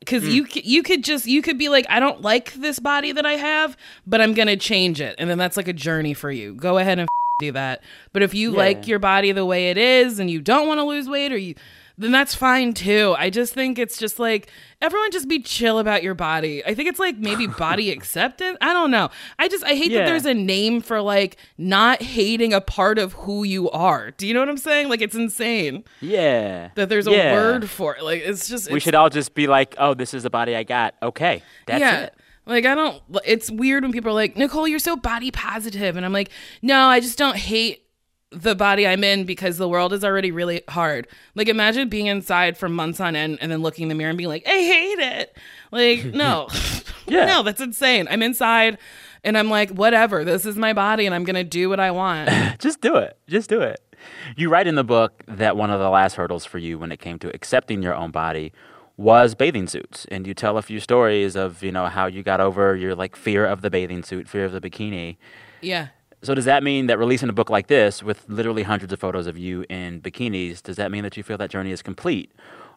Because 0.00 0.22
Hmm. 0.24 0.30
you 0.30 0.46
you 0.52 0.82
could 0.82 1.02
just 1.02 1.26
you 1.26 1.40
could 1.42 1.56
be 1.58 1.68
like 1.68 1.86
I 1.88 1.98
don't 2.00 2.20
like 2.20 2.52
this 2.54 2.78
body 2.78 3.12
that 3.12 3.24
I 3.26 3.32
have, 3.32 3.76
but 4.06 4.20
I'm 4.20 4.34
gonna 4.34 4.56
change 4.56 5.00
it, 5.00 5.14
and 5.18 5.28
then 5.30 5.38
that's 5.38 5.56
like 5.56 5.68
a 5.68 5.72
journey 5.72 6.12
for 6.14 6.30
you. 6.30 6.54
Go 6.54 6.78
ahead 6.78 6.98
and 6.98 7.08
do 7.40 7.52
that. 7.52 7.82
But 8.12 8.22
if 8.22 8.34
you 8.34 8.52
Yeah. 8.52 8.58
like 8.58 8.86
your 8.86 8.98
body 8.98 9.32
the 9.32 9.44
way 9.46 9.70
it 9.70 9.78
is 9.78 10.18
and 10.18 10.30
you 10.30 10.40
don't 10.40 10.66
want 10.68 10.78
to 10.78 10.84
lose 10.84 11.08
weight 11.08 11.32
or 11.32 11.36
you 11.38 11.54
then 11.98 12.12
that's 12.12 12.34
fine 12.34 12.74
too. 12.74 13.14
I 13.18 13.30
just 13.30 13.54
think 13.54 13.78
it's 13.78 13.96
just 13.98 14.18
like 14.18 14.50
everyone 14.82 15.10
just 15.10 15.28
be 15.28 15.40
chill 15.40 15.78
about 15.78 16.02
your 16.02 16.14
body. 16.14 16.64
I 16.64 16.74
think 16.74 16.88
it's 16.88 16.98
like 16.98 17.16
maybe 17.16 17.46
body 17.46 17.90
acceptance. 17.96 18.58
I 18.60 18.72
don't 18.72 18.90
know. 18.90 19.08
I 19.38 19.48
just 19.48 19.64
I 19.64 19.74
hate 19.74 19.90
Yeah. 19.90 20.00
that 20.00 20.06
there's 20.06 20.26
a 20.26 20.34
name 20.34 20.80
for 20.82 21.00
like 21.00 21.36
not 21.56 22.02
hating 22.02 22.52
a 22.52 22.60
part 22.60 22.98
of 22.98 23.14
who 23.14 23.44
you 23.44 23.70
are. 23.70 24.10
Do 24.10 24.26
you 24.26 24.34
know 24.34 24.40
what 24.40 24.48
I'm 24.50 24.58
saying? 24.58 24.88
Like 24.88 25.00
it's 25.00 25.14
insane 25.14 25.84
Yeah. 26.00 26.68
that 26.74 26.88
there's 26.88 27.06
a 27.06 27.12
Yeah. 27.12 27.32
word 27.34 27.70
for 27.70 27.96
it. 27.96 28.02
Like 28.02 28.22
it's 28.24 28.46
just 28.48 28.70
We 28.70 28.80
should 28.80 28.94
all 28.94 29.08
just 29.08 29.34
be 29.34 29.46
like, 29.46 29.74
oh, 29.78 29.94
this 29.94 30.12
is 30.12 30.22
the 30.22 30.30
body 30.30 30.54
I 30.54 30.64
got. 30.64 30.94
Okay. 31.02 31.42
That's 31.66 31.80
yeah. 31.80 32.00
it. 32.02 32.14
Like 32.44 32.64
I 32.66 32.74
don't 32.74 33.02
it's 33.24 33.50
weird 33.50 33.82
when 33.82 33.90
people 33.92 34.10
are 34.10 34.14
like, 34.14 34.36
"Nicole, 34.36 34.68
you're 34.68 34.78
so 34.78 34.94
body 34.96 35.30
positive." 35.32 35.96
And 35.96 36.06
I'm 36.06 36.12
like, 36.12 36.30
"No, 36.62 36.86
I 36.86 37.00
just 37.00 37.18
don't 37.18 37.36
hate 37.36 37.85
the 38.30 38.54
body 38.54 38.86
I'm 38.86 39.04
in 39.04 39.24
because 39.24 39.56
the 39.58 39.68
world 39.68 39.92
is 39.92 40.04
already 40.04 40.30
really 40.30 40.62
hard." 40.68 41.06
Like 41.34 41.48
imagine 41.48 41.88
being 41.88 42.06
inside 42.06 42.56
for 42.56 42.68
months 42.68 43.00
on 43.00 43.16
end 43.16 43.38
and 43.40 43.50
then 43.50 43.62
looking 43.62 43.84
in 43.84 43.88
the 43.88 43.94
mirror 43.94 44.10
and 44.10 44.18
being 44.18 44.28
like, 44.30 44.46
"I 44.46 44.50
hate 44.50 44.98
it." 44.98 45.36
Like, 45.72 46.04
no. 46.14 46.48
Yeah. 47.06 47.24
no, 47.26 47.42
that's 47.42 47.60
insane. 47.60 48.08
I'm 48.10 48.22
inside 48.22 48.78
and 49.24 49.38
I'm 49.38 49.48
like, 49.50 49.70
"Whatever. 49.70 50.24
This 50.24 50.44
is 50.46 50.56
my 50.56 50.72
body 50.72 51.06
and 51.06 51.14
I'm 51.14 51.24
going 51.24 51.36
to 51.36 51.44
do 51.44 51.68
what 51.68 51.80
I 51.80 51.90
want." 51.90 52.30
Just 52.58 52.80
do 52.80 52.96
it. 52.96 53.16
Just 53.28 53.48
do 53.48 53.60
it. 53.60 53.80
You 54.36 54.48
write 54.50 54.66
in 54.66 54.74
the 54.74 54.84
book 54.84 55.22
that 55.26 55.56
one 55.56 55.70
of 55.70 55.80
the 55.80 55.88
last 55.88 56.14
hurdles 56.16 56.44
for 56.44 56.58
you 56.58 56.78
when 56.78 56.92
it 56.92 56.98
came 56.98 57.18
to 57.20 57.34
accepting 57.34 57.82
your 57.82 57.94
own 57.94 58.10
body 58.10 58.52
was 58.96 59.34
bathing 59.34 59.66
suits. 59.66 60.06
And 60.10 60.26
you 60.26 60.34
tell 60.34 60.56
a 60.58 60.62
few 60.62 60.80
stories 60.80 61.34
of, 61.36 61.62
you 61.62 61.72
know, 61.72 61.86
how 61.86 62.06
you 62.06 62.22
got 62.22 62.40
over 62.40 62.76
your 62.76 62.94
like 62.94 63.16
fear 63.16 63.44
of 63.46 63.62
the 63.62 63.70
bathing 63.70 64.02
suit, 64.02 64.28
fear 64.28 64.44
of 64.44 64.52
the 64.52 64.60
bikini. 64.60 65.16
yeah. 65.60 65.88
So 66.22 66.34
does 66.34 66.46
that 66.46 66.62
mean 66.62 66.86
that 66.86 66.98
releasing 66.98 67.28
a 67.28 67.32
book 67.32 67.50
like 67.50 67.66
this 67.68 68.02
with 68.02 68.28
literally 68.28 68.62
hundreds 68.64 68.92
of 68.92 68.98
photos 68.98 69.26
of 69.26 69.38
you 69.38 69.64
in 69.68 70.00
bikinis, 70.00 70.62
does 70.62 70.76
that 70.76 70.90
mean 70.90 71.02
that 71.04 71.16
you 71.16 71.22
feel 71.22 71.38
that 71.38 71.50
journey 71.50 71.70
is 71.70 71.82
complete? 71.82 72.30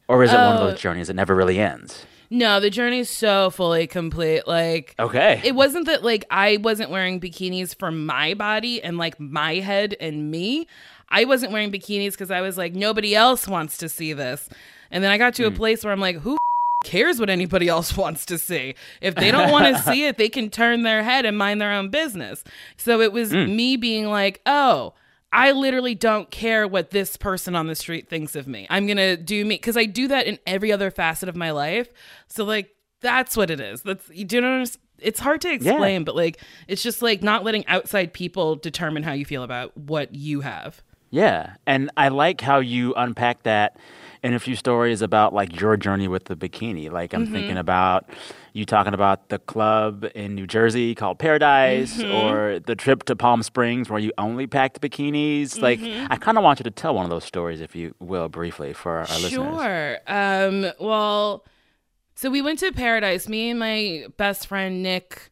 Or 0.08 0.24
is 0.24 0.31
it 0.31 0.36
one 0.36 0.55
of 0.55 0.62
Oh. 0.62 0.67
those 0.72 0.79
journeys 0.79 1.08
that 1.08 1.13
never 1.15 1.36
really 1.36 1.60
ends? 1.60 2.05
No, 2.31 2.60
the 2.60 2.69
journey 2.69 3.00
is 3.00 3.10
so 3.10 3.50
fully 3.50 3.88
complete. 3.88 4.48
Like 4.48 4.93
Okay. 5.00 5.41
it 5.43 5.55
wasn't 5.55 5.86
that 5.88 6.03
like 6.03 6.25
I 6.29 6.58
wasn't 6.58 6.89
wearing 6.91 7.19
bikinis 7.19 7.77
for 7.77 7.91
my 7.91 8.34
body 8.34 8.84
and 8.84 8.98
like 8.98 9.19
my 9.19 9.55
head 9.55 9.96
and 10.00 10.29
me. 10.29 10.67
I 11.10 11.25
wasn't 11.25 11.51
wearing 11.51 11.72
bikinis 11.72 12.12
because 12.12 12.29
I 12.29 12.41
was 12.41 12.58
like, 12.58 12.74
nobody 12.75 13.15
else 13.15 13.48
wants 13.48 13.77
to 13.77 13.89
see 13.89 14.13
this. 14.13 14.48
And 14.91 15.03
then 15.03 15.12
I 15.12 15.17
got 15.17 15.34
to 15.36 15.46
a 15.46 15.50
hmm. 15.50 15.55
place 15.55 15.84
where 15.84 15.91
I'm 15.93 16.00
like, 16.00 16.17
who 16.17 16.38
cares 16.84 17.20
what 17.20 17.30
anybody 17.30 17.68
else 17.68 17.96
wants 17.98 18.26
to 18.28 18.38
see? 18.38 18.76
If 19.02 19.16
they 19.16 19.32
don't 19.32 19.52
want 19.52 19.76
to 19.76 19.82
see 19.92 20.06
it, 20.06 20.18
they 20.18 20.30
can 20.30 20.50
turn 20.50 20.84
their 20.84 21.04
head 21.04 21.26
and 21.26 21.38
mind 21.38 21.62
their 21.62 21.74
own 21.74 21.90
business. 21.90 22.44
So 22.78 23.02
it 23.02 23.12
was 23.12 23.32
mm. 23.32 23.54
me 23.56 23.78
being 23.78 24.08
like, 24.08 24.42
oh, 24.46 24.94
I 25.32 25.52
literally 25.52 25.94
don't 25.94 26.32
care 26.32 26.68
what 26.68 26.90
this 26.90 27.16
person 27.16 27.56
on 27.56 27.68
the 27.68 27.76
street 27.76 28.10
thinks 28.10 28.36
of 28.36 28.48
me. 28.48 28.66
I'm 28.70 28.88
going 28.88 28.98
to 28.98 29.16
do 29.16 29.46
me 29.46 29.56
because 29.56 29.78
I 29.78 29.86
do 29.86 30.08
that 30.08 30.26
in 30.26 30.40
every 30.48 30.72
other 30.72 30.90
facet 30.90 31.30
of 31.30 31.36
my 31.36 31.52
life. 31.52 31.90
So, 32.28 32.44
like, 32.44 32.76
that's 33.02 33.38
what 33.38 33.52
it 33.52 33.60
is. 33.60 33.84
That's, 33.84 34.10
you 34.10 34.26
do 34.26 34.42
know, 34.42 34.66
it's 34.98 35.20
hard 35.20 35.42
to 35.42 35.52
explain, 35.52 36.04
but 36.04 36.16
like, 36.16 36.42
it's 36.68 36.84
just 36.84 37.02
like 37.02 37.22
not 37.22 37.44
letting 37.44 37.66
outside 37.68 38.12
people 38.14 38.56
determine 38.56 39.04
how 39.04 39.14
you 39.14 39.26
feel 39.26 39.44
about 39.44 39.76
what 39.78 40.16
you 40.16 40.42
have. 40.42 40.82
Yeah, 41.12 41.56
and 41.66 41.90
I 41.98 42.10
like 42.10 42.42
how 42.42 42.60
you 42.60 42.94
unpack 42.96 43.44
that 43.44 43.78
in 44.24 44.34
a 44.34 44.40
few 44.40 44.56
stories 44.56 45.02
about 45.02 45.34
like 45.34 45.60
your 45.60 45.78
journey 45.78 46.08
with 46.08 46.26
the 46.26 46.36
bikini. 46.36 46.92
Like 46.92 47.14
I'm 47.14 47.26
thinking 47.26 47.52
mm-hmm. 47.52 47.58
about 47.58 48.10
you 48.54 48.66
talking 48.66 48.94
about 48.94 49.30
the 49.30 49.40
club 49.40 50.06
in 50.16 50.36
New 50.36 50.48
Jersey 50.48 50.96
called 50.96 51.20
Paradise 51.20 51.98
mm-hmm. 51.98 52.12
or 52.12 52.60
the 52.60 52.76
trip 52.76 53.04
to 53.04 53.16
Palm 53.16 53.44
Springs 53.44 53.90
where 53.90 54.00
you 54.00 54.12
only 54.18 54.48
packed 54.48 54.82
bikinis. 54.82 55.62
Like 55.62 55.80
mm-hmm. 55.80 56.12
I 56.12 56.18
kind 56.18 56.38
of 56.38 56.44
want 56.44 56.60
you 56.60 56.64
to 56.64 56.72
tell 56.72 56.96
one 56.96 57.06
of 57.06 57.10
those 57.10 57.26
stories 57.26 57.62
if 57.62 57.76
you 57.76 57.96
will 58.00 58.30
briefly 58.30 58.74
for 58.74 58.98
our 58.98 59.20
listeners. 59.20 59.32
Sure. 59.32 59.98
Um, 60.08 60.72
well, 60.80 61.46
so 62.16 62.30
we 62.30 62.42
went 62.42 62.60
to 62.60 62.72
Paradise, 62.74 63.30
me 63.30 63.50
and 63.50 63.60
my 63.60 64.06
best 64.18 64.48
friend 64.48 64.84
Nick, 64.84 65.29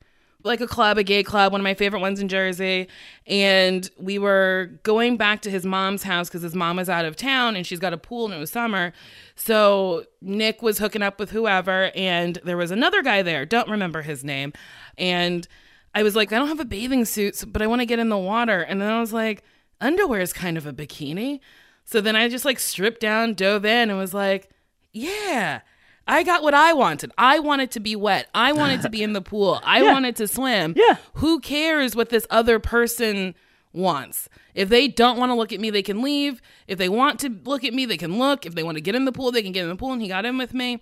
like 0.48 0.62
a 0.62 0.68
club, 0.68 0.98
a 0.98 1.04
gay 1.04 1.24
club, 1.24 1.52
one 1.52 1.62
of 1.62 1.64
my 1.64 1.74
favorite 1.74 2.00
ones 2.00 2.20
in 2.20 2.28
Jersey. 2.28 2.88
And 3.28 3.90
we 3.98 4.18
were 4.18 4.72
going 4.84 5.18
back 5.18 5.42
to 5.44 5.52
his 5.52 5.66
mom's 5.66 6.04
house 6.04 6.30
because 6.30 6.42
his 6.42 6.56
mom 6.56 6.78
was 6.78 6.90
out 6.90 7.06
of 7.06 7.16
town 7.16 7.56
and 7.56 7.66
she's 7.66 7.80
got 7.80 7.94
a 7.94 7.98
pool 7.98 8.26
and 8.26 8.34
it 8.34 8.40
was 8.40 8.52
summer. 8.52 8.94
So 9.36 10.06
Nick 10.22 10.62
was 10.62 10.80
hooking 10.80 11.04
up 11.04 11.20
with 11.20 11.30
whoever, 11.30 11.92
and 11.96 12.40
there 12.44 12.58
was 12.58 12.72
another 12.72 13.04
guy 13.04 13.22
there, 13.22 13.46
don't 13.46 13.70
remember 13.70 14.02
his 14.02 14.24
name. 14.24 14.54
And 14.98 15.48
I 15.94 16.04
was 16.04 16.16
like, 16.16 16.32
I 16.32 16.40
don't 16.40 16.48
have 16.48 16.60
a 16.60 16.66
bathing 16.66 17.06
suit, 17.06 17.44
but 17.48 17.62
I 17.62 17.68
want 17.68 17.82
to 17.82 17.86
get 17.86 18.00
in 18.00 18.10
the 18.10 18.18
water. 18.18 18.62
And 18.62 18.82
then 18.82 18.92
I 18.92 19.00
was 19.00 19.14
like, 19.14 19.44
underwear 19.80 20.22
is 20.22 20.34
kind 20.34 20.58
of 20.58 20.66
a 20.66 20.74
bikini. 20.74 21.40
So 21.86 22.02
then 22.02 22.16
I 22.16 22.28
just 22.30 22.46
like 22.46 22.60
stripped 22.60 23.00
down, 23.00 23.34
dove 23.34 23.66
in, 23.66 23.90
and 23.90 23.98
was 23.98 24.14
like, 24.14 24.50
yeah, 24.92 25.62
I 26.08 26.24
got 26.24 26.42
what 26.44 26.54
I 26.54 26.74
wanted. 26.74 27.12
I 27.18 27.40
wanted 27.40 27.72
to 27.72 27.80
be 27.80 27.96
wet. 27.96 28.28
I 28.34 28.54
wanted 28.54 28.82
to 28.84 28.90
be 28.90 29.04
in 29.04 29.14
the 29.14 29.22
pool. 29.22 29.60
I 29.64 29.84
wanted 29.84 30.16
to 30.18 30.28
swim. 30.28 30.74
Yeah. 30.76 30.98
Who 31.16 31.40
cares 31.40 31.96
what 31.96 32.10
this 32.10 32.26
other 32.30 32.60
person 32.60 33.36
wants? 33.74 34.30
If 34.56 34.70
they 34.70 34.88
don't 34.88 35.18
want 35.18 35.30
to 35.30 35.36
look 35.36 35.52
at 35.54 35.60
me, 35.60 35.70
they 35.70 35.84
can 35.84 36.02
leave. 36.02 36.42
If 36.68 36.78
they 36.78 36.90
want 36.90 37.20
to 37.22 37.30
look 37.46 37.64
at 37.64 37.74
me, 37.74 37.86
they 37.86 37.98
can 37.98 38.18
look. 38.18 38.46
If 38.46 38.56
they 38.56 38.64
want 38.64 38.78
to 38.78 38.82
get 38.82 38.96
in 38.96 39.06
the 39.06 39.12
pool, 39.12 39.32
they 39.32 39.44
can 39.44 39.52
get 39.52 39.64
in 39.64 39.70
the 39.70 39.76
pool. 39.76 39.92
And 39.92 40.02
he 40.02 40.08
got 40.08 40.26
in 40.26 40.38
with 40.38 40.54
me. 40.54 40.82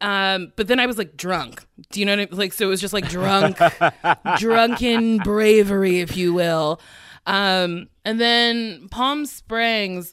Um, 0.00 0.52
but 0.56 0.66
then 0.66 0.80
I 0.80 0.86
was 0.86 0.98
like 0.98 1.16
drunk. 1.16 1.64
Do 1.90 2.00
you 2.00 2.06
know 2.06 2.12
what 2.12 2.20
I 2.20 2.26
mean? 2.26 2.38
Like, 2.38 2.52
so 2.52 2.66
it 2.66 2.68
was 2.68 2.80
just 2.80 2.92
like 2.92 3.08
drunk, 3.08 3.58
drunken 4.38 5.18
bravery, 5.18 6.00
if 6.00 6.16
you 6.16 6.34
will. 6.34 6.80
Um, 7.26 7.88
and 8.04 8.20
then 8.20 8.88
Palm 8.90 9.24
Springs. 9.24 10.12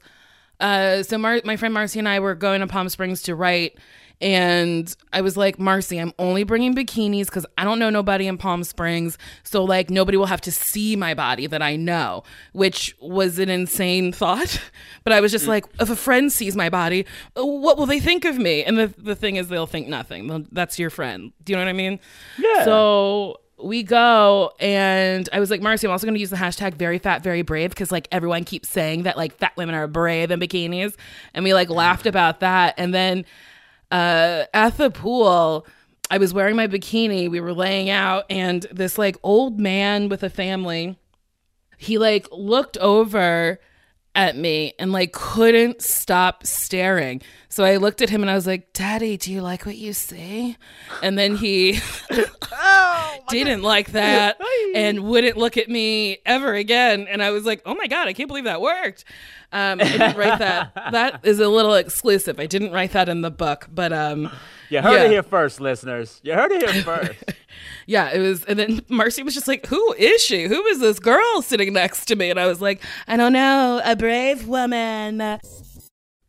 Uh, 0.59 1.03
so 1.03 1.17
Mar- 1.17 1.41
my 1.43 1.57
friend 1.57 1.73
Marcy 1.73 1.99
and 1.99 2.07
I 2.07 2.19
were 2.19 2.35
going 2.35 2.61
to 2.61 2.67
Palm 2.67 2.87
Springs 2.89 3.23
to 3.23 3.35
write, 3.35 3.77
and 4.21 4.95
I 5.11 5.21
was 5.21 5.35
like, 5.35 5.57
Marcy, 5.57 5.97
I'm 5.97 6.13
only 6.19 6.43
bringing 6.43 6.75
bikinis 6.75 7.25
because 7.25 7.45
I 7.57 7.63
don't 7.63 7.79
know 7.79 7.89
nobody 7.89 8.27
in 8.27 8.37
Palm 8.37 8.63
Springs, 8.63 9.17
so 9.43 9.63
like 9.63 9.89
nobody 9.89 10.17
will 10.17 10.27
have 10.27 10.41
to 10.41 10.51
see 10.51 10.95
my 10.95 11.13
body 11.13 11.47
that 11.47 11.61
I 11.61 11.75
know, 11.75 12.23
which 12.53 12.95
was 13.01 13.39
an 13.39 13.49
insane 13.49 14.11
thought. 14.13 14.61
But 15.03 15.13
I 15.13 15.21
was 15.21 15.31
just 15.31 15.45
mm. 15.45 15.49
like, 15.49 15.65
if 15.79 15.89
a 15.89 15.95
friend 15.95 16.31
sees 16.31 16.55
my 16.55 16.69
body, 16.69 17.05
uh, 17.35 17.45
what 17.45 17.77
will 17.77 17.87
they 17.87 17.99
think 17.99 18.23
of 18.23 18.37
me? 18.37 18.63
And 18.63 18.77
the 18.77 18.93
the 18.97 19.15
thing 19.15 19.37
is, 19.37 19.47
they'll 19.47 19.65
think 19.65 19.87
nothing. 19.87 20.47
That's 20.51 20.77
your 20.77 20.91
friend. 20.91 21.31
Do 21.43 21.53
you 21.53 21.57
know 21.57 21.63
what 21.63 21.69
I 21.69 21.73
mean? 21.73 21.99
Yeah. 22.37 22.65
So 22.65 23.39
we 23.63 23.83
go 23.83 24.51
and 24.59 25.27
I 25.33 25.39
was 25.39 25.49
like, 25.51 25.61
Marcy, 25.61 25.87
I'm 25.87 25.91
also 25.91 26.05
going 26.05 26.15
to 26.15 26.19
use 26.19 26.29
the 26.29 26.35
hashtag 26.35 26.75
very 26.75 26.97
fat, 26.97 27.23
very 27.23 27.41
brave 27.41 27.69
because 27.69 27.91
like 27.91 28.07
everyone 28.11 28.43
keeps 28.43 28.69
saying 28.69 29.03
that 29.03 29.17
like 29.17 29.37
fat 29.37 29.55
women 29.55 29.75
are 29.75 29.87
brave 29.87 30.31
in 30.31 30.39
bikinis. 30.39 30.95
And 31.33 31.43
we 31.43 31.53
like 31.53 31.69
laughed 31.69 32.05
about 32.05 32.39
that. 32.39 32.73
And 32.77 32.93
then 32.93 33.25
uh, 33.91 34.45
at 34.53 34.77
the 34.77 34.89
pool, 34.89 35.65
I 36.10 36.17
was 36.17 36.33
wearing 36.33 36.55
my 36.55 36.67
bikini. 36.67 37.29
We 37.29 37.39
were 37.39 37.53
laying 37.53 37.89
out, 37.89 38.25
and 38.29 38.63
this 38.71 38.98
like 38.98 39.17
old 39.24 39.60
man 39.60 40.10
with 40.10 40.24
a 40.24 40.29
family, 40.29 40.98
he 41.77 41.98
like 41.98 42.27
looked 42.31 42.77
over 42.77 43.60
at 44.15 44.35
me 44.35 44.73
and 44.77 44.91
like 44.91 45.13
couldn't 45.13 45.81
stop 45.81 46.45
staring. 46.45 47.21
So 47.49 47.63
I 47.63 47.77
looked 47.77 48.01
at 48.01 48.09
him 48.09 48.21
and 48.21 48.29
I 48.29 48.35
was 48.35 48.47
like, 48.47 48.73
"Daddy, 48.73 49.17
do 49.17 49.31
you 49.31 49.41
like 49.41 49.65
what 49.65 49.77
you 49.77 49.93
see?" 49.93 50.57
And 51.01 51.17
then 51.17 51.35
he 51.35 51.79
oh, 52.51 53.17
didn't 53.29 53.61
like 53.61 53.91
that 53.91 54.39
and 54.75 55.03
wouldn't 55.03 55.37
look 55.37 55.57
at 55.57 55.69
me 55.69 56.19
ever 56.25 56.53
again. 56.53 57.07
And 57.09 57.21
I 57.23 57.31
was 57.31 57.45
like, 57.45 57.61
"Oh 57.65 57.75
my 57.75 57.87
god, 57.87 58.07
I 58.07 58.13
can't 58.13 58.27
believe 58.27 58.45
that 58.45 58.61
worked." 58.61 59.05
Um, 59.53 59.81
I 59.81 59.83
didn't 59.83 60.17
write 60.17 60.39
that. 60.39 60.71
That 60.91 61.21
is 61.23 61.39
a 61.39 61.47
little 61.47 61.75
exclusive. 61.75 62.39
I 62.39 62.45
didn't 62.45 62.71
write 62.71 62.91
that 62.91 63.07
in 63.07 63.21
the 63.21 63.31
book, 63.31 63.67
but 63.71 63.93
um, 63.93 64.29
you 64.69 64.81
heard 64.81 64.93
yeah. 64.93 65.03
it 65.03 65.11
here 65.11 65.23
first, 65.23 65.61
listeners. 65.61 66.19
You 66.23 66.33
heard 66.33 66.51
it 66.51 66.69
here 66.69 66.83
first. 66.83 67.23
Yeah, 67.85 68.09
it 68.09 68.19
was. 68.19 68.43
And 68.45 68.59
then 68.59 68.81
Marcy 68.89 69.23
was 69.23 69.33
just 69.33 69.47
like, 69.47 69.65
"Who 69.67 69.93
is 69.93 70.21
she? 70.21 70.47
Who 70.47 70.65
is 70.65 70.79
this 70.79 71.00
girl 71.00 71.41
sitting 71.41 71.73
next 71.73 72.05
to 72.05 72.15
me?" 72.15 72.29
And 72.29 72.39
I 72.39 72.47
was 72.47 72.61
like, 72.61 72.81
"I 73.07 73.17
don't 73.17 73.33
know, 73.33 73.81
a 73.83 73.95
brave 73.95 74.47
woman." 74.47 75.39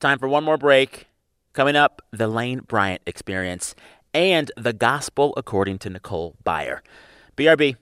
Time 0.00 0.18
for 0.18 0.28
one 0.28 0.44
more 0.44 0.58
break. 0.58 1.06
Coming 1.52 1.76
up, 1.76 2.02
the 2.10 2.28
Lane 2.28 2.60
Bryant 2.60 3.02
experience 3.06 3.74
and 4.14 4.50
the 4.56 4.72
gospel 4.72 5.34
according 5.36 5.78
to 5.78 5.90
Nicole 5.90 6.36
Byer. 6.44 6.80
BRB. 7.36 7.76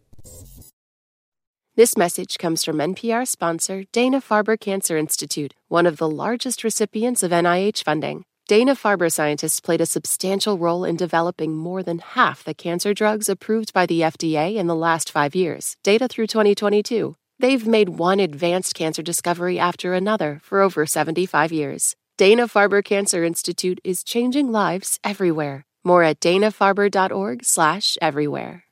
This 1.76 1.96
message 1.96 2.36
comes 2.36 2.64
from 2.64 2.78
NPR 2.78 3.26
sponsor 3.26 3.84
Dana 3.92 4.20
Farber 4.20 4.58
Cancer 4.58 4.98
Institute, 4.98 5.54
one 5.68 5.86
of 5.86 5.96
the 5.96 6.08
largest 6.08 6.62
recipients 6.62 7.22
of 7.22 7.30
NIH 7.30 7.84
funding. 7.84 8.24
Dana 8.50 8.74
Farber 8.74 9.12
scientists 9.12 9.60
played 9.60 9.80
a 9.80 9.86
substantial 9.86 10.58
role 10.58 10.84
in 10.84 10.96
developing 10.96 11.54
more 11.54 11.84
than 11.84 12.00
half 12.00 12.42
the 12.42 12.52
cancer 12.52 12.92
drugs 12.92 13.28
approved 13.28 13.72
by 13.72 13.86
the 13.86 14.00
FDA 14.00 14.56
in 14.56 14.66
the 14.66 14.74
last 14.74 15.12
five 15.12 15.36
years, 15.36 15.76
data 15.84 16.08
through 16.08 16.26
2022. 16.26 17.14
They've 17.38 17.64
made 17.64 17.90
one 17.90 18.18
advanced 18.18 18.74
cancer 18.74 19.02
discovery 19.02 19.60
after 19.60 19.94
another 19.94 20.40
for 20.42 20.62
over 20.62 20.84
75 20.84 21.52
years. 21.52 21.94
Dana 22.18 22.48
Farber 22.48 22.84
Cancer 22.84 23.22
Institute 23.22 23.78
is 23.84 24.02
changing 24.02 24.50
lives 24.50 24.98
everywhere. 25.04 25.64
More 25.84 26.02
at 26.02 26.18
danafarber.org/everywhere. 26.18 28.64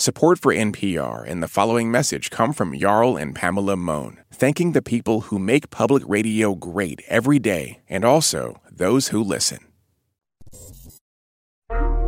Support 0.00 0.38
for 0.38 0.54
NPR 0.54 1.24
and 1.26 1.42
the 1.42 1.48
following 1.48 1.90
message 1.90 2.30
come 2.30 2.52
from 2.52 2.78
Jarl 2.78 3.16
and 3.16 3.34
Pamela 3.34 3.74
Mohn, 3.74 4.20
thanking 4.30 4.70
the 4.70 4.80
people 4.80 5.22
who 5.22 5.40
make 5.40 5.70
public 5.70 6.04
radio 6.06 6.54
great 6.54 7.02
every 7.08 7.40
day 7.40 7.80
and 7.88 8.04
also 8.04 8.60
those 8.70 9.08
who 9.08 9.20
listen. 9.20 9.58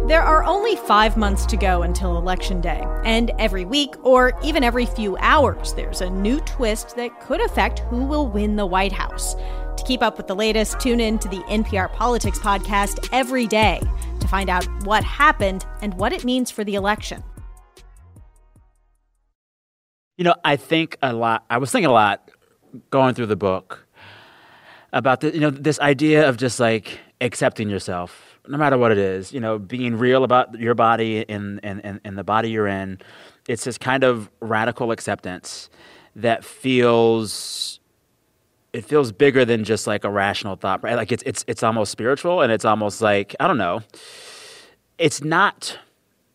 There 0.07 0.23
are 0.23 0.45
only 0.45 0.77
five 0.77 1.17
months 1.17 1.45
to 1.47 1.57
go 1.57 1.83
until 1.83 2.17
Election 2.17 2.61
Day, 2.61 2.85
and 3.05 3.33
every 3.41 3.65
week, 3.65 3.97
or 4.05 4.39
even 4.41 4.63
every 4.63 4.87
few 4.87 5.17
hours, 5.17 5.75
there's 5.75 6.01
a 6.01 6.11
new 6.11 6.39
twist 6.43 6.95
that 6.95 7.19
could 7.21 7.45
affect 7.45 7.81
who 7.81 8.05
will 8.05 8.29
win 8.29 8.55
the 8.55 8.67
White 8.67 8.93
House. 8.93 9.35
To 9.35 9.85
keep 9.85 10.01
up 10.01 10.17
with 10.17 10.29
the 10.29 10.37
latest, 10.37 10.79
tune 10.79 11.01
in 11.01 11.19
to 11.19 11.29
the 11.29 11.43
NPR 11.49 11.93
Politics 11.93 12.39
podcast 12.39 13.09
every 13.13 13.49
day 13.49 13.81
to 14.21 14.29
find 14.29 14.49
out 14.49 14.65
what 14.85 15.03
happened 15.03 15.67
and 15.83 15.95
what 15.95 16.13
it 16.13 16.25
means 16.25 16.53
for 16.53 16.63
the 16.63 16.77
election. 16.77 17.25
You 20.21 20.25
know, 20.25 20.35
I 20.45 20.57
think 20.57 20.99
a 21.01 21.15
lot. 21.15 21.47
I 21.49 21.57
was 21.57 21.73
thinking 21.73 21.89
a 21.89 21.95
lot 21.95 22.31
going 22.91 23.15
through 23.15 23.25
the 23.25 23.37
book 23.37 23.87
about 24.93 25.23
the, 25.23 25.33
you 25.33 25.41
know 25.41 25.49
this 25.49 25.81
idea 25.81 26.29
of 26.29 26.37
just 26.37 26.61
like 26.61 27.01
accepting 27.23 27.71
yourself, 27.71 28.39
no 28.47 28.59
matter 28.59 28.77
what 28.77 28.93
it 28.93 28.99
is. 28.99 29.33
You 29.33 29.41
know, 29.41 29.59
being 29.59 29.97
real 29.97 30.23
about 30.23 30.61
your 30.61 30.75
body 30.75 31.25
and 31.27 31.59
and 31.63 31.83
and, 31.87 32.03
and 32.05 32.19
the 32.19 32.23
body 32.23 32.51
you're 32.51 32.67
in. 32.67 32.99
It's 33.49 33.65
this 33.65 33.79
kind 33.79 34.05
of 34.05 34.29
radical 34.41 34.93
acceptance 34.93 35.71
that 36.17 36.45
feels 36.45 37.81
it 38.75 38.85
feels 38.85 39.13
bigger 39.13 39.47
than 39.47 39.65
just 39.65 39.87
like 39.87 40.05
a 40.05 40.11
rational 40.11 40.55
thought 40.55 40.85
right 40.85 40.97
like 40.97 41.13
it's 41.13 41.23
it's 41.25 41.47
it's 41.49 41.63
almost 41.63 41.91
spiritual 41.91 42.43
and 42.43 42.53
it's 42.53 42.67
almost 42.67 43.01
like 43.01 43.35
i 43.41 43.49
don't 43.49 43.59
know 43.59 43.81
it's 44.99 45.25
not 45.25 45.79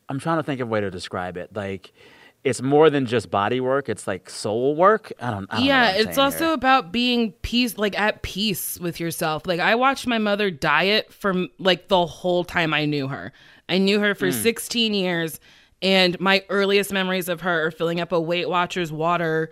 i'm 0.09 0.19
trying 0.19 0.37
to 0.37 0.43
think 0.43 0.59
of 0.59 0.67
a 0.67 0.71
way 0.71 0.81
to 0.81 0.89
describe 0.91 1.37
it 1.37 1.49
like 1.55 1.93
it's 2.45 2.61
more 2.61 2.91
than 2.91 3.07
just 3.07 3.31
body 3.31 3.59
work. 3.59 3.89
It's 3.89 4.07
like 4.07 4.29
soul 4.29 4.75
work. 4.75 5.11
I 5.19 5.31
don't. 5.31 5.47
I 5.49 5.57
don't 5.57 5.65
yeah, 5.65 5.91
it's 5.93 6.19
also 6.19 6.45
here. 6.45 6.53
about 6.53 6.91
being 6.91 7.31
peace, 7.41 7.75
like 7.79 7.99
at 7.99 8.21
peace 8.21 8.79
with 8.79 8.99
yourself. 8.99 9.47
Like 9.47 9.59
I 9.59 9.73
watched 9.73 10.05
my 10.05 10.19
mother 10.19 10.51
diet 10.51 11.11
from 11.11 11.49
like 11.57 11.87
the 11.87 12.05
whole 12.05 12.43
time 12.43 12.71
I 12.71 12.85
knew 12.85 13.07
her. 13.07 13.33
I 13.67 13.79
knew 13.79 13.99
her 13.99 14.13
for 14.13 14.27
mm. 14.27 14.33
16 14.33 14.93
years, 14.93 15.39
and 15.81 16.19
my 16.19 16.45
earliest 16.49 16.93
memories 16.93 17.29
of 17.29 17.41
her 17.41 17.65
are 17.65 17.71
filling 17.71 17.99
up 17.99 18.11
a 18.11 18.21
Weight 18.21 18.47
Watchers 18.47 18.91
water 18.91 19.49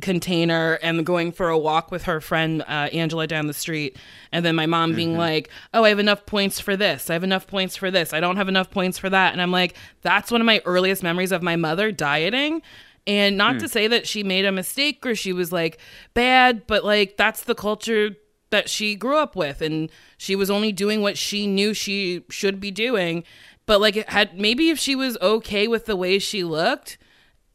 container 0.00 0.74
and 0.82 1.04
going 1.04 1.32
for 1.32 1.48
a 1.48 1.58
walk 1.58 1.90
with 1.90 2.04
her 2.04 2.20
friend 2.20 2.62
uh, 2.62 2.88
Angela 2.92 3.26
down 3.26 3.46
the 3.46 3.54
street. 3.54 3.96
And 4.32 4.44
then 4.44 4.54
my 4.54 4.66
mom 4.66 4.90
mm-hmm. 4.90 4.96
being 4.96 5.16
like, 5.16 5.50
Oh, 5.72 5.84
I 5.84 5.88
have 5.88 5.98
enough 5.98 6.26
points 6.26 6.60
for 6.60 6.76
this. 6.76 7.10
I 7.10 7.12
have 7.12 7.24
enough 7.24 7.46
points 7.46 7.76
for 7.76 7.90
this. 7.90 8.12
I 8.12 8.20
don't 8.20 8.36
have 8.36 8.48
enough 8.48 8.70
points 8.70 8.98
for 8.98 9.10
that. 9.10 9.32
And 9.32 9.40
I'm 9.40 9.52
like, 9.52 9.74
That's 10.02 10.30
one 10.30 10.40
of 10.40 10.46
my 10.46 10.60
earliest 10.64 11.02
memories 11.02 11.32
of 11.32 11.42
my 11.42 11.56
mother 11.56 11.92
dieting. 11.92 12.62
And 13.06 13.36
not 13.36 13.56
mm. 13.56 13.60
to 13.60 13.68
say 13.68 13.86
that 13.86 14.06
she 14.06 14.22
made 14.22 14.44
a 14.44 14.52
mistake 14.52 15.04
or 15.04 15.14
she 15.14 15.32
was 15.32 15.52
like 15.52 15.78
bad, 16.14 16.66
but 16.66 16.84
like 16.84 17.16
that's 17.18 17.44
the 17.44 17.54
culture 17.54 18.16
that 18.48 18.70
she 18.70 18.94
grew 18.94 19.18
up 19.18 19.36
with. 19.36 19.60
And 19.60 19.90
she 20.16 20.34
was 20.34 20.50
only 20.50 20.72
doing 20.72 21.02
what 21.02 21.18
she 21.18 21.46
knew 21.46 21.74
she 21.74 22.24
should 22.30 22.60
be 22.60 22.70
doing. 22.70 23.24
But 23.66 23.80
like 23.80 23.96
it 23.96 24.08
had 24.08 24.38
maybe 24.38 24.70
if 24.70 24.78
she 24.78 24.94
was 24.94 25.18
okay 25.20 25.68
with 25.68 25.84
the 25.84 25.96
way 25.96 26.18
she 26.18 26.44
looked, 26.44 26.96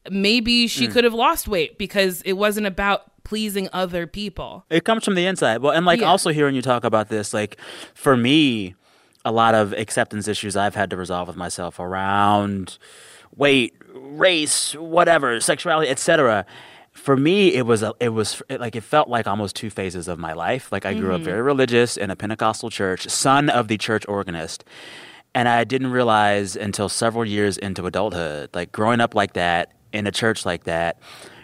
maybe 0.09 0.67
she 0.67 0.87
mm. 0.87 0.91
could 0.91 1.03
have 1.03 1.13
lost 1.13 1.47
weight 1.47 1.77
because 1.77 2.21
it 2.23 2.33
wasn't 2.33 2.67
about 2.67 3.23
pleasing 3.23 3.69
other 3.73 4.07
people. 4.07 4.65
It 4.69 4.83
comes 4.83 5.05
from 5.05 5.15
the 5.15 5.25
inside. 5.25 5.61
Well, 5.61 5.73
and 5.73 5.85
like 5.85 6.01
yeah. 6.01 6.07
also 6.07 6.31
hearing 6.31 6.55
you 6.55 6.61
talk 6.61 6.83
about 6.83 7.09
this, 7.09 7.33
like 7.33 7.57
for 7.93 8.17
me, 8.17 8.75
a 9.25 9.31
lot 9.31 9.55
of 9.55 9.73
acceptance 9.73 10.27
issues 10.27 10.55
I've 10.55 10.75
had 10.75 10.89
to 10.91 10.97
resolve 10.97 11.27
with 11.27 11.37
myself 11.37 11.79
around 11.79 12.77
weight, 13.35 13.75
race, 13.93 14.73
whatever, 14.73 15.39
sexuality, 15.39 15.89
etc. 15.89 16.45
For 16.91 17.15
me, 17.15 17.53
it 17.53 17.65
was 17.65 17.83
a, 17.83 17.93
it 17.99 18.09
was 18.09 18.41
it, 18.49 18.59
like 18.59 18.75
it 18.75 18.83
felt 18.83 19.09
like 19.09 19.27
almost 19.27 19.55
two 19.55 19.69
phases 19.69 20.07
of 20.07 20.17
my 20.17 20.33
life. 20.33 20.71
Like 20.71 20.85
I 20.85 20.93
grew 20.93 21.09
mm-hmm. 21.09 21.15
up 21.15 21.21
very 21.21 21.41
religious 21.41 21.97
in 21.97 22.09
a 22.09 22.15
Pentecostal 22.15 22.69
church, 22.69 23.07
son 23.09 23.49
of 23.49 23.67
the 23.67 23.77
church 23.77 24.05
organist. 24.07 24.63
And 25.35 25.47
I 25.47 25.63
didn't 25.63 25.91
realize 25.91 26.55
until 26.55 26.89
several 26.89 27.23
years 27.23 27.57
into 27.57 27.85
adulthood, 27.85 28.49
like 28.55 28.71
growing 28.71 28.99
up 28.99 29.13
like 29.13 29.33
that 29.33 29.73
in 29.93 30.07
a 30.07 30.11
church 30.11 30.45
like 30.45 30.63
that, 30.65 30.99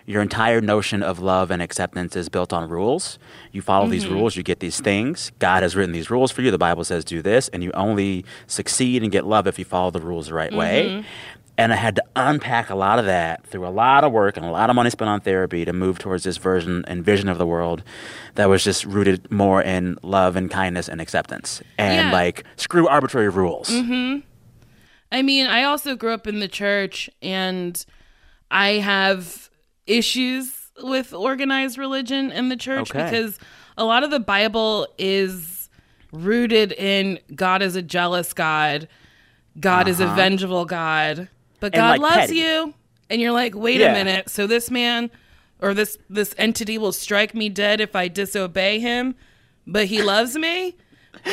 your 0.06 0.22
entire 0.22 0.62
notion 0.62 1.02
of 1.02 1.20
love 1.20 1.50
and 1.50 1.62
acceptance 1.62 2.16
is 2.16 2.30
built 2.30 2.54
on 2.54 2.70
rules. 2.70 3.18
You 3.52 3.62
follow 3.62 3.86
mm-hmm. 3.86 3.92
these 3.92 4.08
rules, 4.08 4.36
you 4.36 4.44
get 4.44 4.60
these 4.60 4.80
things. 4.80 5.32
God 5.40 5.64
has 5.64 5.76
written 5.76 5.94
these 5.94 6.12
rules 6.12 6.32
for 6.32 6.42
you. 6.44 6.52
The 6.52 6.58
Bible 6.58 6.84
says 6.84 7.04
do 7.04 7.22
this, 7.22 7.48
and 7.50 7.64
you 7.64 7.72
only 7.74 8.24
succeed 8.46 9.02
and 9.02 9.12
get 9.12 9.26
love 9.26 9.48
if 9.48 9.58
you 9.58 9.66
follow 9.66 9.90
the 9.92 10.02
rules 10.02 10.28
the 10.28 10.36
right 10.36 10.52
mm-hmm. 10.52 10.60
way. 10.60 11.06
And 11.58 11.72
I 11.72 11.78
had 11.78 11.96
to 11.96 12.04
unpack 12.18 12.70
a 12.70 12.76
lot 12.76 13.00
of 13.00 13.06
that 13.06 13.48
through 13.48 13.66
a 13.66 13.70
lot 13.70 14.04
of 14.04 14.12
work 14.12 14.36
and 14.36 14.46
a 14.46 14.52
lot 14.52 14.70
of 14.70 14.76
money 14.76 14.90
spent 14.90 15.08
on 15.08 15.22
therapy 15.22 15.64
to 15.64 15.72
move 15.72 15.98
towards 15.98 16.26
this 16.26 16.36
version 16.36 16.84
and 16.86 17.04
vision 17.04 17.30
of 17.30 17.38
the 17.38 17.46
world 17.48 17.82
that 18.36 18.50
was 18.50 18.62
just 18.62 18.84
rooted 18.84 19.32
more 19.32 19.62
in 19.62 19.98
love 20.04 20.36
and 20.36 20.52
kindness 20.52 20.90
and 20.90 21.00
acceptance 21.00 21.62
and 21.78 22.10
yeah. 22.10 22.12
like 22.12 22.44
screw 22.58 22.90
arbitrary 22.90 23.30
rules. 23.30 23.70
Mm-hmm. 23.70 24.20
I 25.14 25.22
mean, 25.22 25.48
I 25.48 25.64
also 25.64 25.96
grew 25.96 26.12
up 26.12 26.28
in 26.28 26.42
the 26.42 26.50
church 26.50 27.10
and 27.22 27.86
I 28.56 28.76
have 28.76 29.50
issues 29.86 30.72
with 30.82 31.14
organized 31.14 31.78
religion 31.78 32.32
in 32.32 32.48
the 32.48 32.56
church 32.56 32.90
okay. 32.90 33.04
because 33.04 33.38
a 33.78 33.84
lot 33.84 34.06
of 34.06 34.12
the 34.12 34.20
Bible 34.20 34.88
is 34.98 35.70
rooted 36.14 36.72
in 36.72 37.20
God 37.36 37.62
is 37.62 37.76
a 37.76 37.82
jealous 37.82 38.32
God, 38.32 38.88
God 39.60 39.82
uh-huh. 39.82 39.90
is 39.90 40.00
a 40.00 40.06
uh-huh. 40.06 40.16
vengeful 40.16 40.64
God, 40.64 41.28
but 41.60 41.74
God 41.74 42.00
like 42.00 42.02
loves 42.02 42.16
petty. 42.28 42.36
you. 42.38 42.74
And 43.10 43.20
you're 43.22 43.34
like, 43.34 43.54
wait 43.56 43.82
yeah. 43.82 43.92
a 43.92 43.94
minute. 43.94 44.30
So 44.30 44.48
this 44.48 44.72
man 44.72 45.12
or 45.62 45.74
this 45.74 45.98
this 46.10 46.34
entity 46.38 46.78
will 46.78 46.94
strike 46.94 47.36
me 47.36 47.50
dead 47.50 47.82
if 47.82 47.94
I 47.94 48.08
disobey 48.08 48.80
him, 48.80 49.16
but 49.68 49.88
he 49.88 50.02
loves 50.02 50.38
me? 50.38 50.78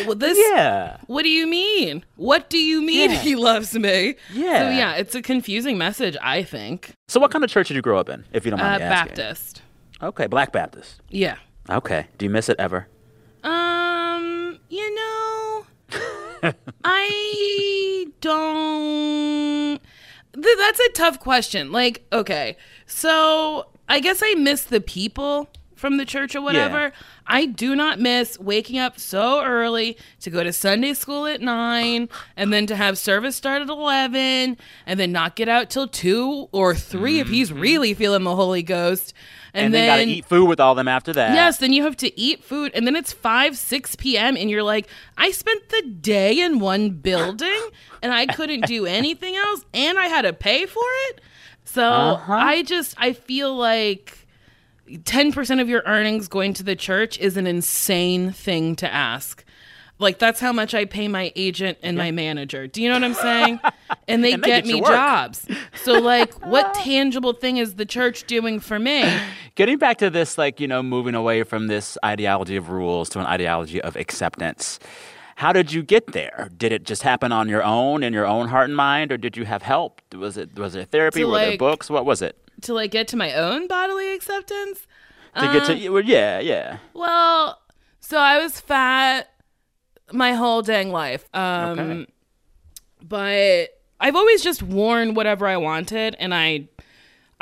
Well, 0.07 0.15
this 0.15 0.39
yeah. 0.51 0.99
what 1.07 1.23
do 1.23 1.29
you 1.29 1.47
mean? 1.47 2.05
What 2.17 2.51
do 2.51 2.59
you 2.59 2.83
mean 2.83 3.11
yeah. 3.11 3.19
he 3.19 3.37
loves 3.37 3.75
me? 3.75 4.17
Yeah. 4.33 4.59
so 4.61 4.71
yeah 4.71 4.95
it's 4.95 5.15
a 5.15 5.23
confusing 5.23 5.79
message 5.79 6.17
i 6.23 6.43
think. 6.43 6.93
So 7.09 7.21
what 7.21 7.31
kind 7.31 7.45
of 7.45 7.51
church 7.51 7.69
did 7.69 7.75
you 7.75 7.83
grow 7.83 7.99
up 7.99 8.09
in 8.09 8.25
if 8.33 8.45
you 8.45 8.51
don't 8.51 8.61
mind 8.61 8.83
uh, 8.83 8.87
me 8.87 8.93
asking? 8.93 9.17
baptist. 9.17 9.63
Okay 10.03 10.27
black 10.27 10.53
baptist. 10.53 11.01
Yeah. 11.09 11.37
Okay. 11.71 12.07
Do 12.19 12.27
you 12.27 12.31
miss 12.31 12.49
it 12.49 12.57
ever? 12.59 12.89
Um 13.45 14.59
you 14.69 14.95
know 14.95 15.67
i 16.85 18.07
don't 18.21 19.81
Th- 20.35 20.57
that's 20.59 20.81
a 20.81 20.89
tough 20.91 21.21
question. 21.21 21.73
Like, 21.73 22.07
okay, 22.13 22.57
so 22.87 23.67
I 23.89 24.01
guess 24.01 24.21
I 24.25 24.35
miss 24.35 24.65
the 24.65 24.81
people 24.81 25.49
from 25.83 25.97
the 25.99 26.05
church 26.07 26.35
or 26.37 26.41
whatever. 26.41 26.79
Yeah. 26.79 26.91
I 27.27 27.45
do 27.47 27.75
not 27.75 27.99
miss 27.99 28.39
waking 28.39 28.79
up 28.79 28.99
so 29.01 29.43
early 29.45 29.99
to 30.21 30.31
go 30.31 30.43
to 30.45 30.53
Sunday 30.53 30.95
school 30.95 31.27
at 31.27 31.41
nine 31.41 32.09
and 32.37 32.53
then 32.53 32.67
to 32.69 32.77
have 32.77 32.97
service 32.97 33.35
start 33.35 33.63
at 33.63 33.69
11 33.69 34.57
and 34.87 35.01
then 35.01 35.11
not 35.11 35.35
get 35.35 35.49
out 35.49 35.71
till 35.71 35.89
two 35.89 36.49
or 36.53 36.75
3 36.75 37.19
if 37.19 37.29
he's 37.29 37.53
really 37.53 37.95
feeling 37.95 38.23
the 38.23 38.37
Holy 38.37 38.63
Ghost. 38.63 39.13
Mm-hmm. 39.13 39.65
And, 39.65 39.75
then, 39.75 39.87
gotta 39.89 40.03
eat 40.09 40.25
food 40.25 40.47
with 40.47 40.61
all 40.61 40.75
them 40.77 40.89
after 40.89 41.13
that. 41.13 41.35
Yes, 41.35 41.59
then 41.59 41.73
you 41.75 41.83
have 41.83 41.97
to 41.99 42.19
eat 42.19 42.43
food, 42.43 42.71
and 42.75 42.87
then 42.87 42.97
it's 42.97 43.13
five, 43.13 43.59
six 43.59 43.95
p.m., 43.97 44.35
and 44.35 44.49
you're 44.49 44.63
like, 44.63 44.89
I 45.19 45.31
spent 45.31 45.69
the 45.69 45.83
day 45.83 46.41
in 46.41 46.59
one 46.59 46.89
building, 46.91 47.61
and 48.01 48.15
I 48.15 48.25
couldn't 48.25 48.65
do 48.67 48.87
anything 49.01 49.37
else, 49.37 49.63
and 49.75 49.99
I 49.99 50.07
had 50.07 50.23
to 50.23 50.33
pay 50.33 50.65
for 50.65 50.83
it. 51.09 51.21
So 51.65 51.83
Uh-huh. 51.85 52.33
I 52.33 52.63
just, 52.63 52.95
I 52.97 53.13
feel 53.13 53.55
like 53.55 54.22
10% 54.99 55.61
of 55.61 55.69
your 55.69 55.83
earnings 55.87 56.29
going 56.29 56.55
to 56.55 56.63
the 56.63 56.77
church 56.77 57.19
is 57.19 57.37
an 57.37 57.47
insane 57.47 58.33
thing 58.33 58.77
to 58.77 58.93
ask. 58.93 59.45
Like, 59.99 60.19
that's 60.19 60.41
how 60.41 60.53
much 60.53 60.75
I 60.75 60.85
pay 60.85 61.07
my 61.07 61.33
agent 61.37 61.79
and 61.83 61.97
my 61.97 62.11
manager. 62.11 62.67
Do 62.67 62.83
you 62.83 62.89
know 62.89 62.97
what 62.97 63.05
I'm 63.05 63.15
saying? 63.15 63.61
And 64.09 64.25
they 64.25 64.33
And 64.33 64.43
they 64.43 64.49
get 64.49 64.65
get 64.65 64.75
me 64.75 64.81
jobs. 64.81 65.47
So, 65.85 66.01
like, 66.01 66.35
what 66.45 66.75
tangible 66.83 67.35
thing 67.35 67.59
is 67.59 67.77
the 67.77 67.87
church 67.87 68.25
doing 68.25 68.59
for 68.59 68.79
me? 68.79 69.05
Getting 69.55 69.79
back 69.79 69.99
to 69.99 70.11
this, 70.11 70.37
like, 70.37 70.59
you 70.59 70.67
know, 70.67 70.83
moving 70.83 71.15
away 71.15 71.45
from 71.45 71.69
this 71.69 71.97
ideology 72.05 72.57
of 72.57 72.71
rules 72.71 73.09
to 73.11 73.21
an 73.21 73.27
ideology 73.27 73.81
of 73.81 73.95
acceptance. 73.95 74.81
How 75.43 75.53
did 75.53 75.73
you 75.73 75.83
get 75.83 76.13
there? 76.13 76.51
Did 76.57 76.71
it 76.71 76.85
just 76.85 77.03
happen 77.03 77.33
on 77.33 77.49
your 77.49 77.65
own, 77.65 78.05
in 78.05 78.13
your 78.13 78.25
own 78.25 78.47
heart 78.47 78.69
and 78.69 78.77
mind, 78.77 79.11
or 79.11 79.17
did 79.17 79.37
you 79.37 79.45
have 79.45 79.63
help? 79.63 80.01
Was 80.15 80.37
it 80.37 80.57
was 80.57 80.77
it 80.77 80.93
therapy? 80.93 81.25
Were 81.25 81.37
there 81.37 81.59
books? 81.59 81.91
What 81.91 82.07
was 82.07 82.23
it? 82.23 82.39
To, 82.61 82.75
like, 82.75 82.93
get 82.93 83.09
to 83.09 83.17
my 83.17 83.35
own 83.35 83.67
bodily 83.67 84.15
acceptance? 84.15 84.87
To 85.35 85.53
get 85.53 85.65
to 85.67 85.89
well, 85.89 86.05
yeah, 86.05 86.39
yeah. 86.39 86.79
Well, 86.95 87.59
so 87.99 88.19
I 88.19 88.39
was 88.39 88.61
fat 88.61 89.31
my 90.13 90.35
whole 90.35 90.63
dang 90.63 90.93
life. 90.93 91.29
Um 91.35 91.81
Okay. 91.81 92.07
but 93.03 93.81
I've 93.99 94.15
always 94.15 94.45
just 94.45 94.63
worn 94.63 95.15
whatever 95.15 95.49
I 95.49 95.57
wanted 95.57 96.15
and 96.21 96.33
I 96.33 96.69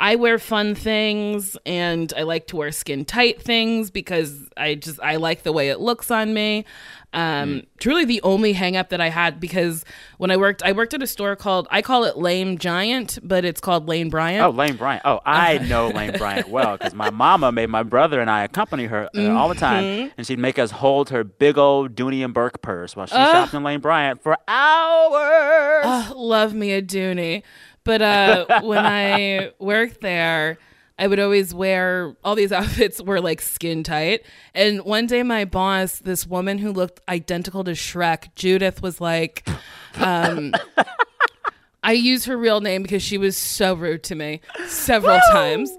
I 0.01 0.15
wear 0.15 0.39
fun 0.39 0.73
things 0.75 1.55
and 1.65 2.11
I 2.17 2.23
like 2.23 2.47
to 2.47 2.55
wear 2.57 2.71
skin 2.71 3.05
tight 3.05 3.41
things 3.41 3.91
because 3.91 4.49
I 4.57 4.75
just 4.75 4.99
I 5.01 5.15
like 5.17 5.43
the 5.43 5.51
way 5.53 5.69
it 5.69 5.79
looks 5.79 6.09
on 6.11 6.33
me. 6.33 6.65
Um 7.13 7.63
truly 7.77 8.05
the 8.05 8.21
only 8.23 8.53
hang 8.53 8.77
up 8.77 8.87
that 8.89 9.01
I 9.01 9.09
had 9.09 9.39
because 9.39 9.83
when 10.17 10.31
I 10.31 10.37
worked 10.37 10.63
I 10.63 10.71
worked 10.71 10.93
at 10.93 11.03
a 11.03 11.07
store 11.07 11.35
called 11.35 11.67
I 11.69 11.81
call 11.81 12.05
it 12.05 12.17
Lame 12.17 12.57
Giant, 12.57 13.19
but 13.21 13.43
it's 13.45 13.59
called 13.61 13.87
Lane 13.87 14.09
Bryant. 14.09 14.43
Oh, 14.43 14.49
Lane 14.49 14.75
Bryant. 14.77 15.03
Oh, 15.05 15.19
I 15.25 15.57
know 15.59 15.89
Lane 15.89 16.17
Bryant 16.17 16.47
well 16.49 16.77
because 16.77 16.93
my 16.95 17.09
mama 17.11 17.51
made 17.51 17.69
my 17.69 17.83
brother 17.83 18.21
and 18.21 18.29
I 18.29 18.43
accompany 18.43 18.85
her 18.85 19.09
uh, 19.15 19.29
all 19.35 19.49
the 19.49 19.55
time, 19.55 19.83
Mm-hmm. 19.83 20.07
and 20.17 20.25
she'd 20.25 20.39
make 20.39 20.57
us 20.57 20.71
hold 20.71 21.09
her 21.09 21.23
big 21.23 21.57
old 21.57 21.95
Dooney 21.95 22.23
and 22.23 22.33
Bourke 22.33 22.61
purse 22.61 22.95
while 22.95 23.05
she 23.07 23.15
shopped 23.15 23.53
in 23.53 23.61
Lane 23.63 23.81
Bryant 23.81 24.23
for 24.23 24.37
hours. 24.47 25.83
Oh, 25.85 26.13
love 26.15 26.53
me 26.53 26.71
a 26.71 26.81
Dooney. 26.81 27.43
But 27.83 28.01
uh, 28.01 28.61
when 28.61 28.85
I 28.85 29.51
worked 29.59 30.01
there, 30.01 30.57
I 30.99 31.07
would 31.07 31.19
always 31.19 31.53
wear 31.53 32.15
all 32.23 32.35
these 32.35 32.51
outfits 32.51 33.01
were 33.01 33.21
like 33.21 33.41
skin 33.41 33.83
tight. 33.83 34.23
And 34.53 34.83
one 34.83 35.07
day, 35.07 35.23
my 35.23 35.45
boss, 35.45 35.99
this 35.99 36.27
woman 36.27 36.59
who 36.59 36.71
looked 36.71 37.01
identical 37.09 37.63
to 37.63 37.71
Shrek, 37.71 38.35
Judith, 38.35 38.81
was 38.81 39.01
like, 39.01 39.47
um, 39.95 40.53
I 41.83 41.93
use 41.93 42.25
her 42.25 42.37
real 42.37 42.61
name 42.61 42.83
because 42.83 43.01
she 43.01 43.17
was 43.17 43.35
so 43.35 43.73
rude 43.73 44.03
to 44.03 44.15
me 44.15 44.41
several 44.67 45.19
times. 45.31 45.71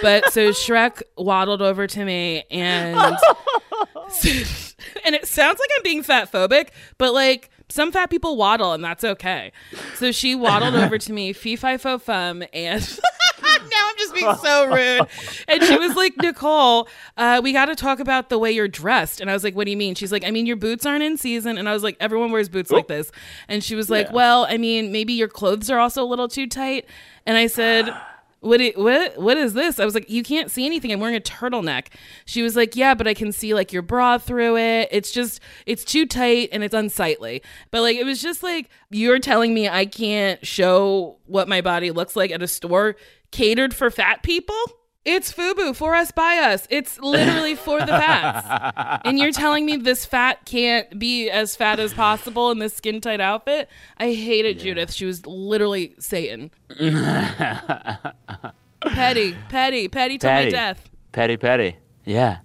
But 0.00 0.32
so 0.32 0.50
Shrek 0.50 1.02
waddled 1.16 1.62
over 1.62 1.88
to 1.88 2.04
me 2.04 2.44
and 2.50 2.96
and 5.04 5.14
it 5.14 5.26
sounds 5.26 5.58
like 5.58 5.70
I'm 5.76 5.82
being 5.82 6.04
fat 6.04 6.30
phobic, 6.30 6.68
but 6.98 7.12
like 7.12 7.50
some 7.68 7.92
fat 7.92 8.10
people 8.10 8.36
waddle 8.36 8.72
and 8.72 8.82
that's 8.82 9.04
okay. 9.04 9.52
So 9.94 10.12
she 10.12 10.34
waddled 10.34 10.74
over 10.74 10.98
to 10.98 11.12
me, 11.12 11.32
fee 11.32 11.56
fi 11.56 11.76
fo 11.76 11.98
fum, 11.98 12.42
and 12.52 12.80
now 13.42 13.88
I'm 13.88 13.96
just 13.98 14.14
being 14.14 14.34
so 14.36 14.66
rude. 14.66 15.06
And 15.48 15.62
she 15.62 15.76
was 15.78 15.96
like, 15.96 16.16
Nicole, 16.16 16.88
uh, 17.16 17.40
we 17.42 17.52
got 17.52 17.66
to 17.66 17.74
talk 17.74 18.00
about 18.00 18.28
the 18.28 18.38
way 18.38 18.50
you're 18.50 18.68
dressed. 18.68 19.20
And 19.20 19.30
I 19.30 19.34
was 19.34 19.44
like, 19.44 19.54
What 19.54 19.64
do 19.64 19.70
you 19.70 19.76
mean? 19.76 19.94
She's 19.94 20.12
like, 20.12 20.24
I 20.24 20.30
mean, 20.30 20.46
your 20.46 20.56
boots 20.56 20.86
aren't 20.86 21.02
in 21.02 21.16
season. 21.16 21.58
And 21.58 21.68
I 21.68 21.72
was 21.74 21.82
like, 21.82 21.96
Everyone 22.00 22.32
wears 22.32 22.48
boots 22.48 22.70
like 22.70 22.88
this. 22.88 23.10
And 23.48 23.62
she 23.62 23.74
was 23.74 23.90
like, 23.90 24.10
Well, 24.12 24.46
I 24.48 24.56
mean, 24.56 24.92
maybe 24.92 25.12
your 25.12 25.28
clothes 25.28 25.70
are 25.70 25.78
also 25.78 26.02
a 26.02 26.06
little 26.06 26.28
too 26.28 26.46
tight. 26.46 26.86
And 27.26 27.36
I 27.36 27.46
said, 27.46 27.94
what, 28.40 28.60
it, 28.60 28.78
what 28.78 29.18
what 29.18 29.36
is 29.36 29.54
this? 29.54 29.80
I 29.80 29.84
was 29.84 29.94
like, 29.94 30.08
you 30.08 30.22
can't 30.22 30.50
see 30.50 30.64
anything. 30.64 30.92
I'm 30.92 31.00
wearing 31.00 31.16
a 31.16 31.20
turtleneck. 31.20 31.86
She 32.24 32.42
was 32.42 32.54
like, 32.54 32.76
yeah, 32.76 32.94
but 32.94 33.08
I 33.08 33.14
can 33.14 33.32
see 33.32 33.52
like 33.52 33.72
your 33.72 33.82
bra 33.82 34.18
through 34.18 34.56
it. 34.58 34.88
It's 34.92 35.10
just 35.10 35.40
it's 35.66 35.84
too 35.84 36.06
tight 36.06 36.50
and 36.52 36.62
it's 36.62 36.74
unsightly. 36.74 37.42
But 37.70 37.82
like 37.82 37.96
it 37.96 38.04
was 38.04 38.22
just 38.22 38.42
like 38.42 38.70
you're 38.90 39.18
telling 39.18 39.54
me 39.54 39.68
I 39.68 39.86
can't 39.86 40.44
show 40.46 41.18
what 41.26 41.48
my 41.48 41.60
body 41.60 41.90
looks 41.90 42.14
like 42.14 42.30
at 42.30 42.42
a 42.42 42.48
store 42.48 42.96
catered 43.30 43.74
for 43.74 43.90
fat 43.90 44.22
people. 44.22 44.56
It's 45.04 45.32
FUBU 45.32 45.74
for 45.74 45.94
us 45.94 46.10
by 46.10 46.36
us. 46.36 46.66
It's 46.70 46.98
literally 47.00 47.54
for 47.54 47.80
the 47.80 47.86
fats. 47.86 49.00
and 49.04 49.18
you're 49.18 49.32
telling 49.32 49.64
me 49.64 49.76
this 49.76 50.04
fat 50.04 50.44
can't 50.44 50.98
be 50.98 51.30
as 51.30 51.56
fat 51.56 51.80
as 51.80 51.94
possible 51.94 52.50
in 52.50 52.58
this 52.58 52.74
skin 52.74 53.00
tight 53.00 53.20
outfit? 53.20 53.70
I 53.98 54.12
hated 54.12 54.58
Judith. 54.58 54.92
She 54.92 55.06
was 55.06 55.24
literally 55.24 55.94
Satan. 55.98 56.50
petty, 58.82 59.34
petty, 59.48 59.88
petty 59.88 60.18
till 60.18 60.30
my 60.30 60.50
death. 60.50 60.90
Petty, 61.12 61.36
petty. 61.36 61.76
Yeah. 62.04 62.38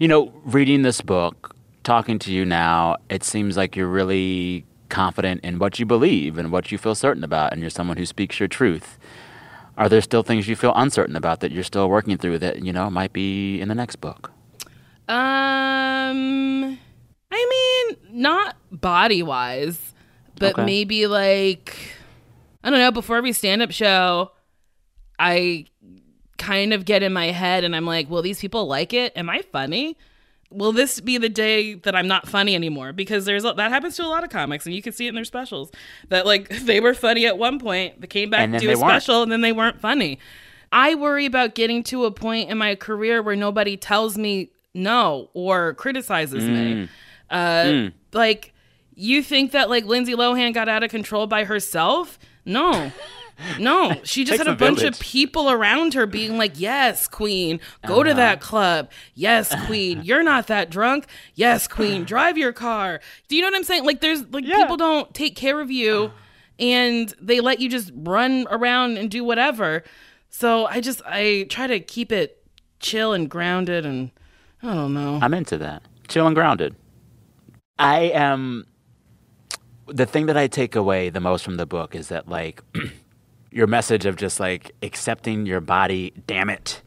You 0.00 0.08
know, 0.08 0.32
reading 0.44 0.82
this 0.82 1.00
book, 1.02 1.54
talking 1.84 2.18
to 2.20 2.32
you 2.32 2.44
now, 2.44 2.96
it 3.08 3.22
seems 3.22 3.56
like 3.56 3.76
you're 3.76 3.86
really 3.86 4.64
confident 4.88 5.42
in 5.44 5.58
what 5.58 5.78
you 5.78 5.86
believe 5.86 6.36
and 6.36 6.50
what 6.50 6.72
you 6.72 6.78
feel 6.78 6.94
certain 6.94 7.22
about, 7.22 7.52
and 7.52 7.60
you're 7.60 7.70
someone 7.70 7.96
who 7.96 8.06
speaks 8.06 8.40
your 8.40 8.48
truth. 8.48 8.98
Are 9.76 9.88
there 9.88 10.02
still 10.02 10.22
things 10.22 10.48
you 10.48 10.56
feel 10.56 10.72
uncertain 10.76 11.16
about 11.16 11.40
that 11.40 11.50
you're 11.52 11.64
still 11.64 11.88
working 11.88 12.18
through 12.18 12.38
that, 12.40 12.62
you 12.64 12.72
know, 12.72 12.90
might 12.90 13.12
be 13.12 13.60
in 13.60 13.68
the 13.68 13.74
next 13.74 13.96
book? 13.96 14.30
Um, 15.08 16.78
I 17.30 17.86
mean, 17.90 18.22
not 18.22 18.56
body 18.70 19.22
wise, 19.22 19.94
but 20.38 20.58
Okay. 20.58 20.64
maybe 20.66 21.06
like, 21.06 21.76
I 22.62 22.70
don't 22.70 22.78
know, 22.78 22.92
before 22.92 23.16
every 23.16 23.32
stand 23.32 23.62
up 23.62 23.70
show, 23.70 24.32
I 25.18 25.66
kind 26.38 26.72
of 26.72 26.84
get 26.84 27.02
in 27.02 27.12
my 27.12 27.26
head 27.26 27.64
and 27.64 27.74
I'm 27.74 27.86
like, 27.86 28.10
will 28.10 28.22
these 28.22 28.40
people 28.40 28.66
like 28.66 28.92
it? 28.92 29.12
Am 29.16 29.30
I 29.30 29.42
funny? 29.52 29.96
Will 30.52 30.72
this 30.72 31.00
be 31.00 31.18
the 31.18 31.28
day 31.28 31.74
that 31.74 31.94
I'm 31.94 32.06
not 32.06 32.28
funny 32.28 32.54
anymore? 32.54 32.92
Because 32.92 33.24
there's 33.24 33.44
a, 33.44 33.52
that 33.54 33.70
happens 33.70 33.96
to 33.96 34.04
a 34.04 34.08
lot 34.08 34.24
of 34.24 34.30
comics, 34.30 34.66
and 34.66 34.74
you 34.74 34.82
can 34.82 34.92
see 34.92 35.06
it 35.06 35.10
in 35.10 35.14
their 35.14 35.24
specials. 35.24 35.70
That 36.08 36.26
like 36.26 36.48
they 36.64 36.80
were 36.80 36.94
funny 36.94 37.26
at 37.26 37.38
one 37.38 37.58
point, 37.58 38.00
they 38.00 38.06
came 38.06 38.30
back 38.30 38.50
to 38.50 38.58
do 38.58 38.66
a 38.70 38.74
they 38.74 38.80
weren't. 38.80 38.90
special, 39.02 39.22
and 39.22 39.30
then 39.32 39.40
they 39.40 39.52
weren't 39.52 39.80
funny. 39.80 40.18
I 40.70 40.94
worry 40.94 41.26
about 41.26 41.54
getting 41.54 41.82
to 41.84 42.04
a 42.06 42.10
point 42.10 42.48
in 42.50 42.56
my 42.58 42.74
career 42.74 43.22
where 43.22 43.36
nobody 43.36 43.76
tells 43.76 44.16
me 44.16 44.50
no 44.74 45.28
or 45.34 45.74
criticizes 45.74 46.44
me. 46.44 46.88
Uh, 47.30 47.90
Like, 48.12 48.52
you 48.94 49.22
think 49.22 49.52
that 49.52 49.68
like 49.70 49.84
Lindsay 49.84 50.14
Lohan 50.14 50.54
got 50.54 50.68
out 50.68 50.82
of 50.82 50.90
control 50.90 51.26
by 51.26 51.44
herself? 51.44 52.18
No. 52.44 52.90
No, 53.58 54.00
she 54.04 54.24
just 54.24 54.38
had 54.38 54.46
a 54.46 54.52
a 54.52 54.56
bunch 54.56 54.80
village. 54.80 54.94
of 54.94 55.00
people 55.00 55.50
around 55.50 55.94
her 55.94 56.06
being 56.06 56.38
like, 56.38 56.58
Yes, 56.58 57.06
queen, 57.06 57.60
go 57.86 58.02
to 58.02 58.10
uh-huh. 58.10 58.16
that 58.18 58.40
club. 58.40 58.90
Yes, 59.14 59.54
queen, 59.66 60.00
you're 60.04 60.22
not 60.22 60.46
that 60.48 60.70
drunk. 60.70 61.06
Yes, 61.34 61.68
queen, 61.68 62.04
drive 62.06 62.38
your 62.38 62.52
car. 62.52 63.00
Do 63.28 63.36
you 63.36 63.42
know 63.42 63.48
what 63.48 63.56
I'm 63.56 63.64
saying? 63.64 63.84
Like, 63.84 64.00
there's 64.00 64.22
like 64.32 64.44
people 64.44 64.76
don't 64.76 65.12
take 65.14 65.36
care 65.36 65.60
of 65.60 65.70
you 65.70 66.12
and 66.58 67.14
they 67.20 67.40
let 67.40 67.60
you 67.60 67.68
just 67.68 67.90
run 67.94 68.46
around 68.50 68.98
and 68.98 69.10
do 69.10 69.24
whatever. 69.24 69.82
So 70.28 70.66
I 70.66 70.80
just, 70.80 71.02
I 71.04 71.46
try 71.48 71.66
to 71.66 71.80
keep 71.80 72.12
it 72.12 72.42
chill 72.80 73.12
and 73.12 73.28
grounded 73.28 73.86
and 73.86 74.10
I 74.62 74.74
don't 74.74 74.94
know. 74.94 75.18
I'm 75.20 75.34
into 75.34 75.58
that. 75.58 75.82
Chill 76.08 76.26
and 76.26 76.36
grounded. 76.36 76.76
I 77.78 78.00
am. 78.14 78.66
The 79.88 80.06
thing 80.06 80.26
that 80.26 80.36
I 80.36 80.46
take 80.46 80.76
away 80.76 81.10
the 81.10 81.20
most 81.20 81.44
from 81.44 81.56
the 81.56 81.66
book 81.66 81.96
is 81.96 82.08
that, 82.08 82.28
like, 82.28 82.62
your 83.52 83.66
message 83.66 84.06
of 84.06 84.16
just 84.16 84.40
like 84.40 84.72
accepting 84.82 85.46
your 85.46 85.60
body, 85.60 86.12
damn 86.26 86.50
it. 86.50 86.82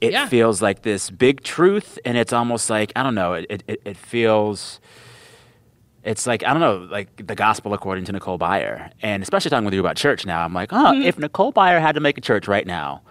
It 0.00 0.12
Yeah. 0.12 0.26
feels 0.28 0.60
like 0.60 0.82
this 0.82 1.10
big 1.10 1.42
truth, 1.42 1.98
and 2.04 2.18
it's 2.18 2.32
almost 2.32 2.68
like, 2.68 2.92
I 2.96 3.02
don't 3.02 3.14
know, 3.14 3.34
it, 3.34 3.62
it, 3.66 3.80
it 3.84 3.96
feels. 3.96 4.80
It's 6.04 6.24
like, 6.26 6.44
I 6.44 6.52
don't 6.52 6.60
know, 6.60 6.86
like 6.90 7.26
the 7.26 7.34
gospel 7.34 7.74
according 7.74 8.04
to 8.04 8.12
Nicole 8.12 8.38
Byer. 8.38 8.90
And 9.02 9.22
especially 9.24 9.50
talking 9.50 9.64
with 9.64 9.74
you 9.74 9.80
about 9.80 9.96
church 9.96 10.24
now, 10.24 10.44
I'm 10.44 10.52
like, 10.54 10.68
oh, 10.72 10.94
if 11.00 11.18
Nicole 11.18 11.52
Byer 11.52 11.80
had 11.80 11.96
to 11.96 12.00
make 12.00 12.16
a 12.16 12.20
church 12.20 12.46
right 12.46 12.64
now, 12.66 13.02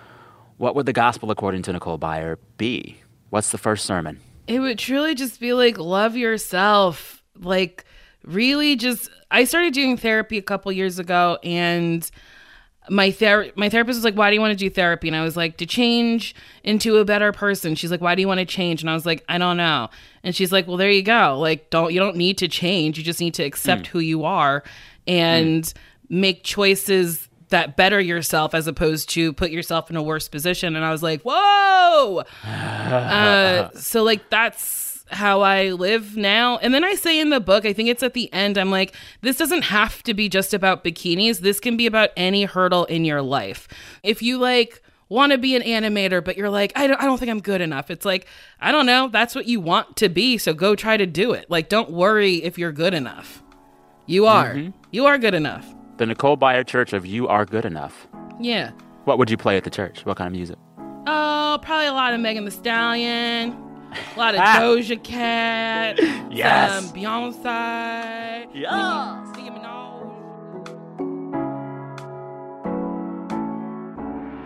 what 0.57 0.75
would 0.75 0.85
the 0.85 0.93
gospel 0.93 1.29
according 1.29 1.63
to 1.63 1.73
Nicole 1.73 1.99
Byer 1.99 2.37
be? 2.57 3.01
What's 3.31 3.51
the 3.51 3.57
first 3.57 3.85
sermon? 3.85 4.21
It 4.47 4.59
would 4.59 4.79
truly 4.79 5.13
just 5.13 5.41
be 5.41 5.51
like 5.51 5.77
love 5.77 6.15
yourself. 6.15 7.21
Like 7.37 7.83
really 8.23 8.77
just 8.77 9.09
I 9.29 9.43
started 9.43 9.73
doing 9.73 9.97
therapy 9.97 10.37
a 10.37 10.41
couple 10.41 10.71
years 10.71 10.97
ago 10.97 11.37
and 11.43 12.09
my 12.89 13.11
ther- 13.11 13.51
my 13.55 13.69
therapist 13.69 13.97
was 13.97 14.03
like, 14.03 14.15
"Why 14.15 14.29
do 14.29 14.35
you 14.35 14.41
want 14.41 14.51
to 14.51 14.57
do 14.57 14.69
therapy?" 14.69 15.07
And 15.07 15.15
I 15.15 15.23
was 15.23 15.35
like, 15.35 15.57
"To 15.57 15.65
change 15.65 16.35
into 16.63 16.97
a 16.97 17.05
better 17.05 17.31
person." 17.31 17.75
She's 17.75 17.91
like, 17.91 18.01
"Why 18.01 18.15
do 18.15 18.21
you 18.21 18.27
want 18.27 18.39
to 18.39 18.45
change?" 18.45 18.81
And 18.81 18.89
I 18.89 18.93
was 18.93 19.05
like, 19.05 19.23
"I 19.27 19.37
don't 19.37 19.57
know." 19.57 19.89
And 20.23 20.35
she's 20.35 20.51
like, 20.51 20.67
"Well, 20.67 20.77
there 20.77 20.91
you 20.91 21.01
go. 21.01 21.37
Like, 21.39 21.69
don't 21.69 21.93
you 21.93 21.99
don't 21.99 22.15
need 22.15 22.37
to 22.39 22.47
change. 22.47 22.97
You 22.97 23.03
just 23.03 23.19
need 23.19 23.33
to 23.35 23.43
accept 23.43 23.83
mm. 23.83 23.87
who 23.87 23.99
you 23.99 24.23
are 24.25 24.63
and 25.07 25.63
mm. 25.63 25.73
make 26.09 26.43
choices 26.43 27.27
that 27.49 27.77
better 27.77 27.99
yourself 27.99 28.53
as 28.53 28.67
opposed 28.67 29.09
to 29.11 29.31
put 29.33 29.51
yourself 29.51 29.89
in 29.89 29.95
a 29.95 30.03
worse 30.03 30.27
position." 30.27 30.75
And 30.75 30.85
I 30.85 30.91
was 30.91 31.03
like, 31.03 31.21
"Whoa!" 31.23 32.23
uh, 32.45 33.69
so 33.75 34.03
like 34.03 34.29
that's 34.29 34.94
how 35.09 35.41
I 35.41 35.71
live 35.71 36.17
now. 36.17 36.57
And 36.57 36.73
then 36.73 36.83
I 36.83 36.95
say 36.95 37.19
in 37.19 37.29
the 37.29 37.39
book, 37.39 37.65
I 37.65 37.73
think 37.73 37.89
it's 37.89 38.03
at 38.03 38.13
the 38.13 38.31
end, 38.33 38.57
I'm 38.57 38.71
like, 38.71 38.95
this 39.21 39.37
doesn't 39.37 39.63
have 39.63 40.01
to 40.03 40.13
be 40.13 40.29
just 40.29 40.53
about 40.53 40.83
bikinis. 40.83 41.39
This 41.39 41.59
can 41.59 41.77
be 41.77 41.85
about 41.85 42.09
any 42.17 42.43
hurdle 42.43 42.85
in 42.85 43.05
your 43.05 43.21
life. 43.21 43.67
If 44.03 44.21
you 44.21 44.37
like, 44.37 44.81
want 45.09 45.31
to 45.31 45.37
be 45.37 45.55
an 45.55 45.61
animator, 45.61 46.23
but 46.23 46.37
you're 46.37 46.49
like, 46.49 46.73
I 46.75 46.87
don't, 46.87 46.99
I 46.99 47.05
don't 47.05 47.17
think 47.17 47.29
I'm 47.29 47.41
good 47.41 47.61
enough. 47.61 47.91
It's 47.91 48.05
like, 48.05 48.27
I 48.59 48.71
don't 48.71 48.85
know. 48.85 49.07
That's 49.07 49.35
what 49.35 49.45
you 49.45 49.59
want 49.59 49.97
to 49.97 50.09
be. 50.09 50.37
So 50.37 50.53
go 50.53 50.75
try 50.75 50.97
to 50.97 51.05
do 51.05 51.31
it. 51.33 51.45
Like, 51.49 51.69
don't 51.69 51.91
worry 51.91 52.43
if 52.43 52.57
you're 52.57 52.71
good 52.71 52.93
enough. 52.93 53.43
You 54.07 54.25
are. 54.25 54.55
Mm-hmm. 54.55 54.71
You 54.91 55.05
are 55.05 55.17
good 55.17 55.33
enough. 55.33 55.71
The 55.97 56.05
Nicole 56.05 56.37
Byer 56.37 56.65
Church 56.65 56.93
of 56.93 57.05
You 57.05 57.27
Are 57.27 57.45
Good 57.45 57.65
Enough. 57.65 58.07
Yeah. 58.39 58.71
What 59.05 59.17
would 59.17 59.29
you 59.29 59.37
play 59.37 59.57
at 59.57 59.63
the 59.63 59.69
church? 59.69 60.05
What 60.05 60.17
kind 60.17 60.27
of 60.27 60.33
music? 60.33 60.57
Oh, 61.07 61.59
probably 61.61 61.87
a 61.87 61.93
lot 61.93 62.13
of 62.13 62.19
Megan 62.19 62.45
Thee 62.45 62.51
Stallion. 62.51 63.64
A 64.15 64.19
lot 64.19 64.35
of 64.35 64.41
ah. 64.41 64.59
Doja 64.59 65.01
Cat. 65.03 65.99
Yes. 66.35 66.83
Um, 66.83 66.89
Beyonce. 66.93 68.47
Yeah. 68.53 69.25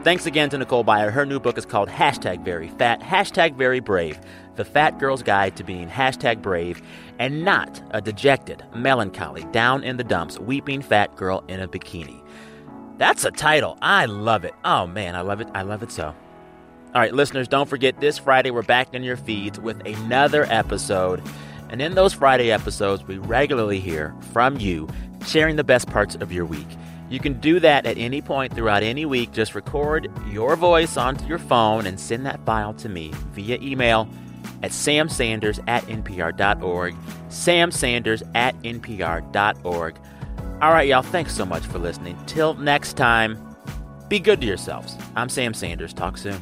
Thanks 0.02 0.26
again 0.26 0.50
to 0.52 0.58
Nicole 0.58 0.86
Byer. 0.86 1.12
Her 1.12 1.26
new 1.26 1.42
book 1.42 1.58
is 1.58 1.66
called 1.66 1.90
Hashtag 1.90 2.44
Very 2.44 2.70
Fat, 2.70 3.02
Hashtag 3.02 3.56
Very 3.56 3.82
Brave 3.82 4.18
The 4.56 4.64
Fat 4.64 4.98
Girl's 4.98 5.22
Guide 5.22 5.58
to 5.58 5.64
Being 5.64 5.90
Hashtag 5.90 6.42
Brave 6.42 6.82
and 7.20 7.44
Not 7.44 7.84
a 7.92 8.00
Dejected, 8.00 8.64
Melancholy, 8.74 9.44
Down 9.52 9.84
in 9.84 9.98
the 9.98 10.06
Dumps, 10.06 10.40
Weeping 10.40 10.82
Fat 10.82 11.16
Girl 11.18 11.44
in 11.50 11.60
a 11.60 11.68
Bikini. 11.68 12.24
That's 12.98 13.26
a 13.26 13.32
title. 13.32 13.78
I 13.82 14.06
love 14.06 14.46
it. 14.46 14.54
Oh, 14.64 14.88
man, 14.88 15.18
I 15.18 15.22
love 15.22 15.42
it. 15.42 15.50
I 15.54 15.64
love 15.64 15.84
it 15.84 15.92
so. 15.92 16.16
All 16.94 17.02
right, 17.02 17.14
listeners, 17.14 17.48
don't 17.48 17.70
forget 17.70 18.00
this 18.00 18.18
Friday 18.18 18.50
we're 18.50 18.64
back 18.64 18.96
in 18.96 19.04
your 19.04 19.16
feeds 19.16 19.60
with 19.60 19.80
another 19.86 20.46
episode. 20.50 21.22
And 21.70 21.84
in 21.84 21.94
those 21.94 22.14
Friday 22.14 22.52
episodes, 22.52 23.04
we 23.04 23.20
regularly 23.20 23.80
hear 23.80 24.16
from 24.34 24.58
you 24.58 24.88
sharing 25.28 25.56
the 25.56 25.64
best 25.64 25.88
parts 25.88 26.16
of 26.16 26.32
your 26.32 26.46
week. 26.46 26.68
You 27.10 27.20
can 27.20 27.40
do 27.40 27.60
that 27.60 27.86
at 27.86 28.00
any 28.00 28.24
point 28.24 28.56
throughout 28.56 28.82
any 28.82 29.06
week. 29.06 29.32
Just 29.34 29.54
record 29.54 30.12
your 30.32 30.56
voice 30.56 30.98
onto 30.98 31.28
your 31.28 31.38
phone 31.38 31.86
and 31.86 32.00
send 32.00 32.26
that 32.26 32.44
file 32.44 32.74
to 32.76 32.90
me 32.90 33.12
via 33.34 33.60
email 33.62 34.10
at 34.64 34.72
samsanders 34.72 35.64
at 35.68 35.84
npr.org. 35.84 36.96
samsanders 37.30 38.28
at 38.34 38.60
npr.org. 38.64 39.96
All 40.62 40.72
right, 40.72 40.88
y'all, 40.88 41.04
thanks 41.04 41.36
so 41.36 41.46
much 41.46 41.66
for 41.68 41.78
listening. 41.78 42.18
Till 42.26 42.56
next 42.56 42.94
time, 42.94 43.38
be 44.08 44.20
good 44.20 44.42
to 44.42 44.48
yourselves. 44.48 44.98
I'm 45.16 45.30
Sam 45.30 45.54
Sanders. 45.54 45.94
Talk 45.94 46.18
soon. 46.18 46.42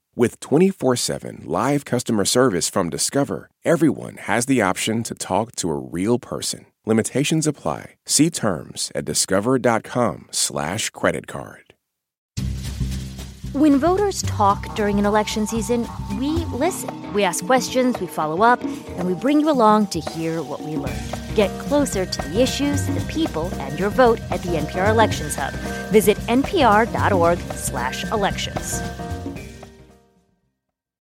With 0.13 0.41
24 0.41 0.97
7 0.97 1.43
live 1.45 1.85
customer 1.85 2.25
service 2.25 2.69
from 2.69 2.89
Discover, 2.89 3.49
everyone 3.63 4.17
has 4.17 4.45
the 4.45 4.61
option 4.61 5.03
to 5.03 5.15
talk 5.15 5.55
to 5.57 5.69
a 5.69 5.75
real 5.75 6.19
person. 6.19 6.65
Limitations 6.85 7.47
apply. 7.47 7.95
See 8.05 8.29
terms 8.29 8.91
at 8.93 9.05
discover.com/slash 9.05 10.89
credit 10.89 11.27
card. 11.27 11.73
When 13.53 13.77
voters 13.77 14.21
talk 14.23 14.75
during 14.75 14.99
an 14.99 15.05
election 15.05 15.47
season, 15.47 15.87
we 16.17 16.43
listen. 16.47 17.13
We 17.13 17.23
ask 17.23 17.45
questions, 17.45 17.97
we 18.01 18.07
follow 18.07 18.43
up, 18.43 18.61
and 18.63 19.07
we 19.07 19.13
bring 19.13 19.39
you 19.39 19.49
along 19.49 19.87
to 19.87 20.01
hear 20.01 20.43
what 20.43 20.61
we 20.61 20.75
learned. 20.75 21.19
Get 21.35 21.57
closer 21.59 22.05
to 22.05 22.21
the 22.29 22.41
issues, 22.41 22.85
the 22.87 22.99
people, 23.07 23.49
and 23.61 23.79
your 23.79 23.89
vote 23.89 24.19
at 24.29 24.43
the 24.43 24.57
NPR 24.57 24.89
Elections 24.89 25.35
Hub. 25.35 25.53
Visit 25.91 26.17
npr.org/elections. 26.27 29.10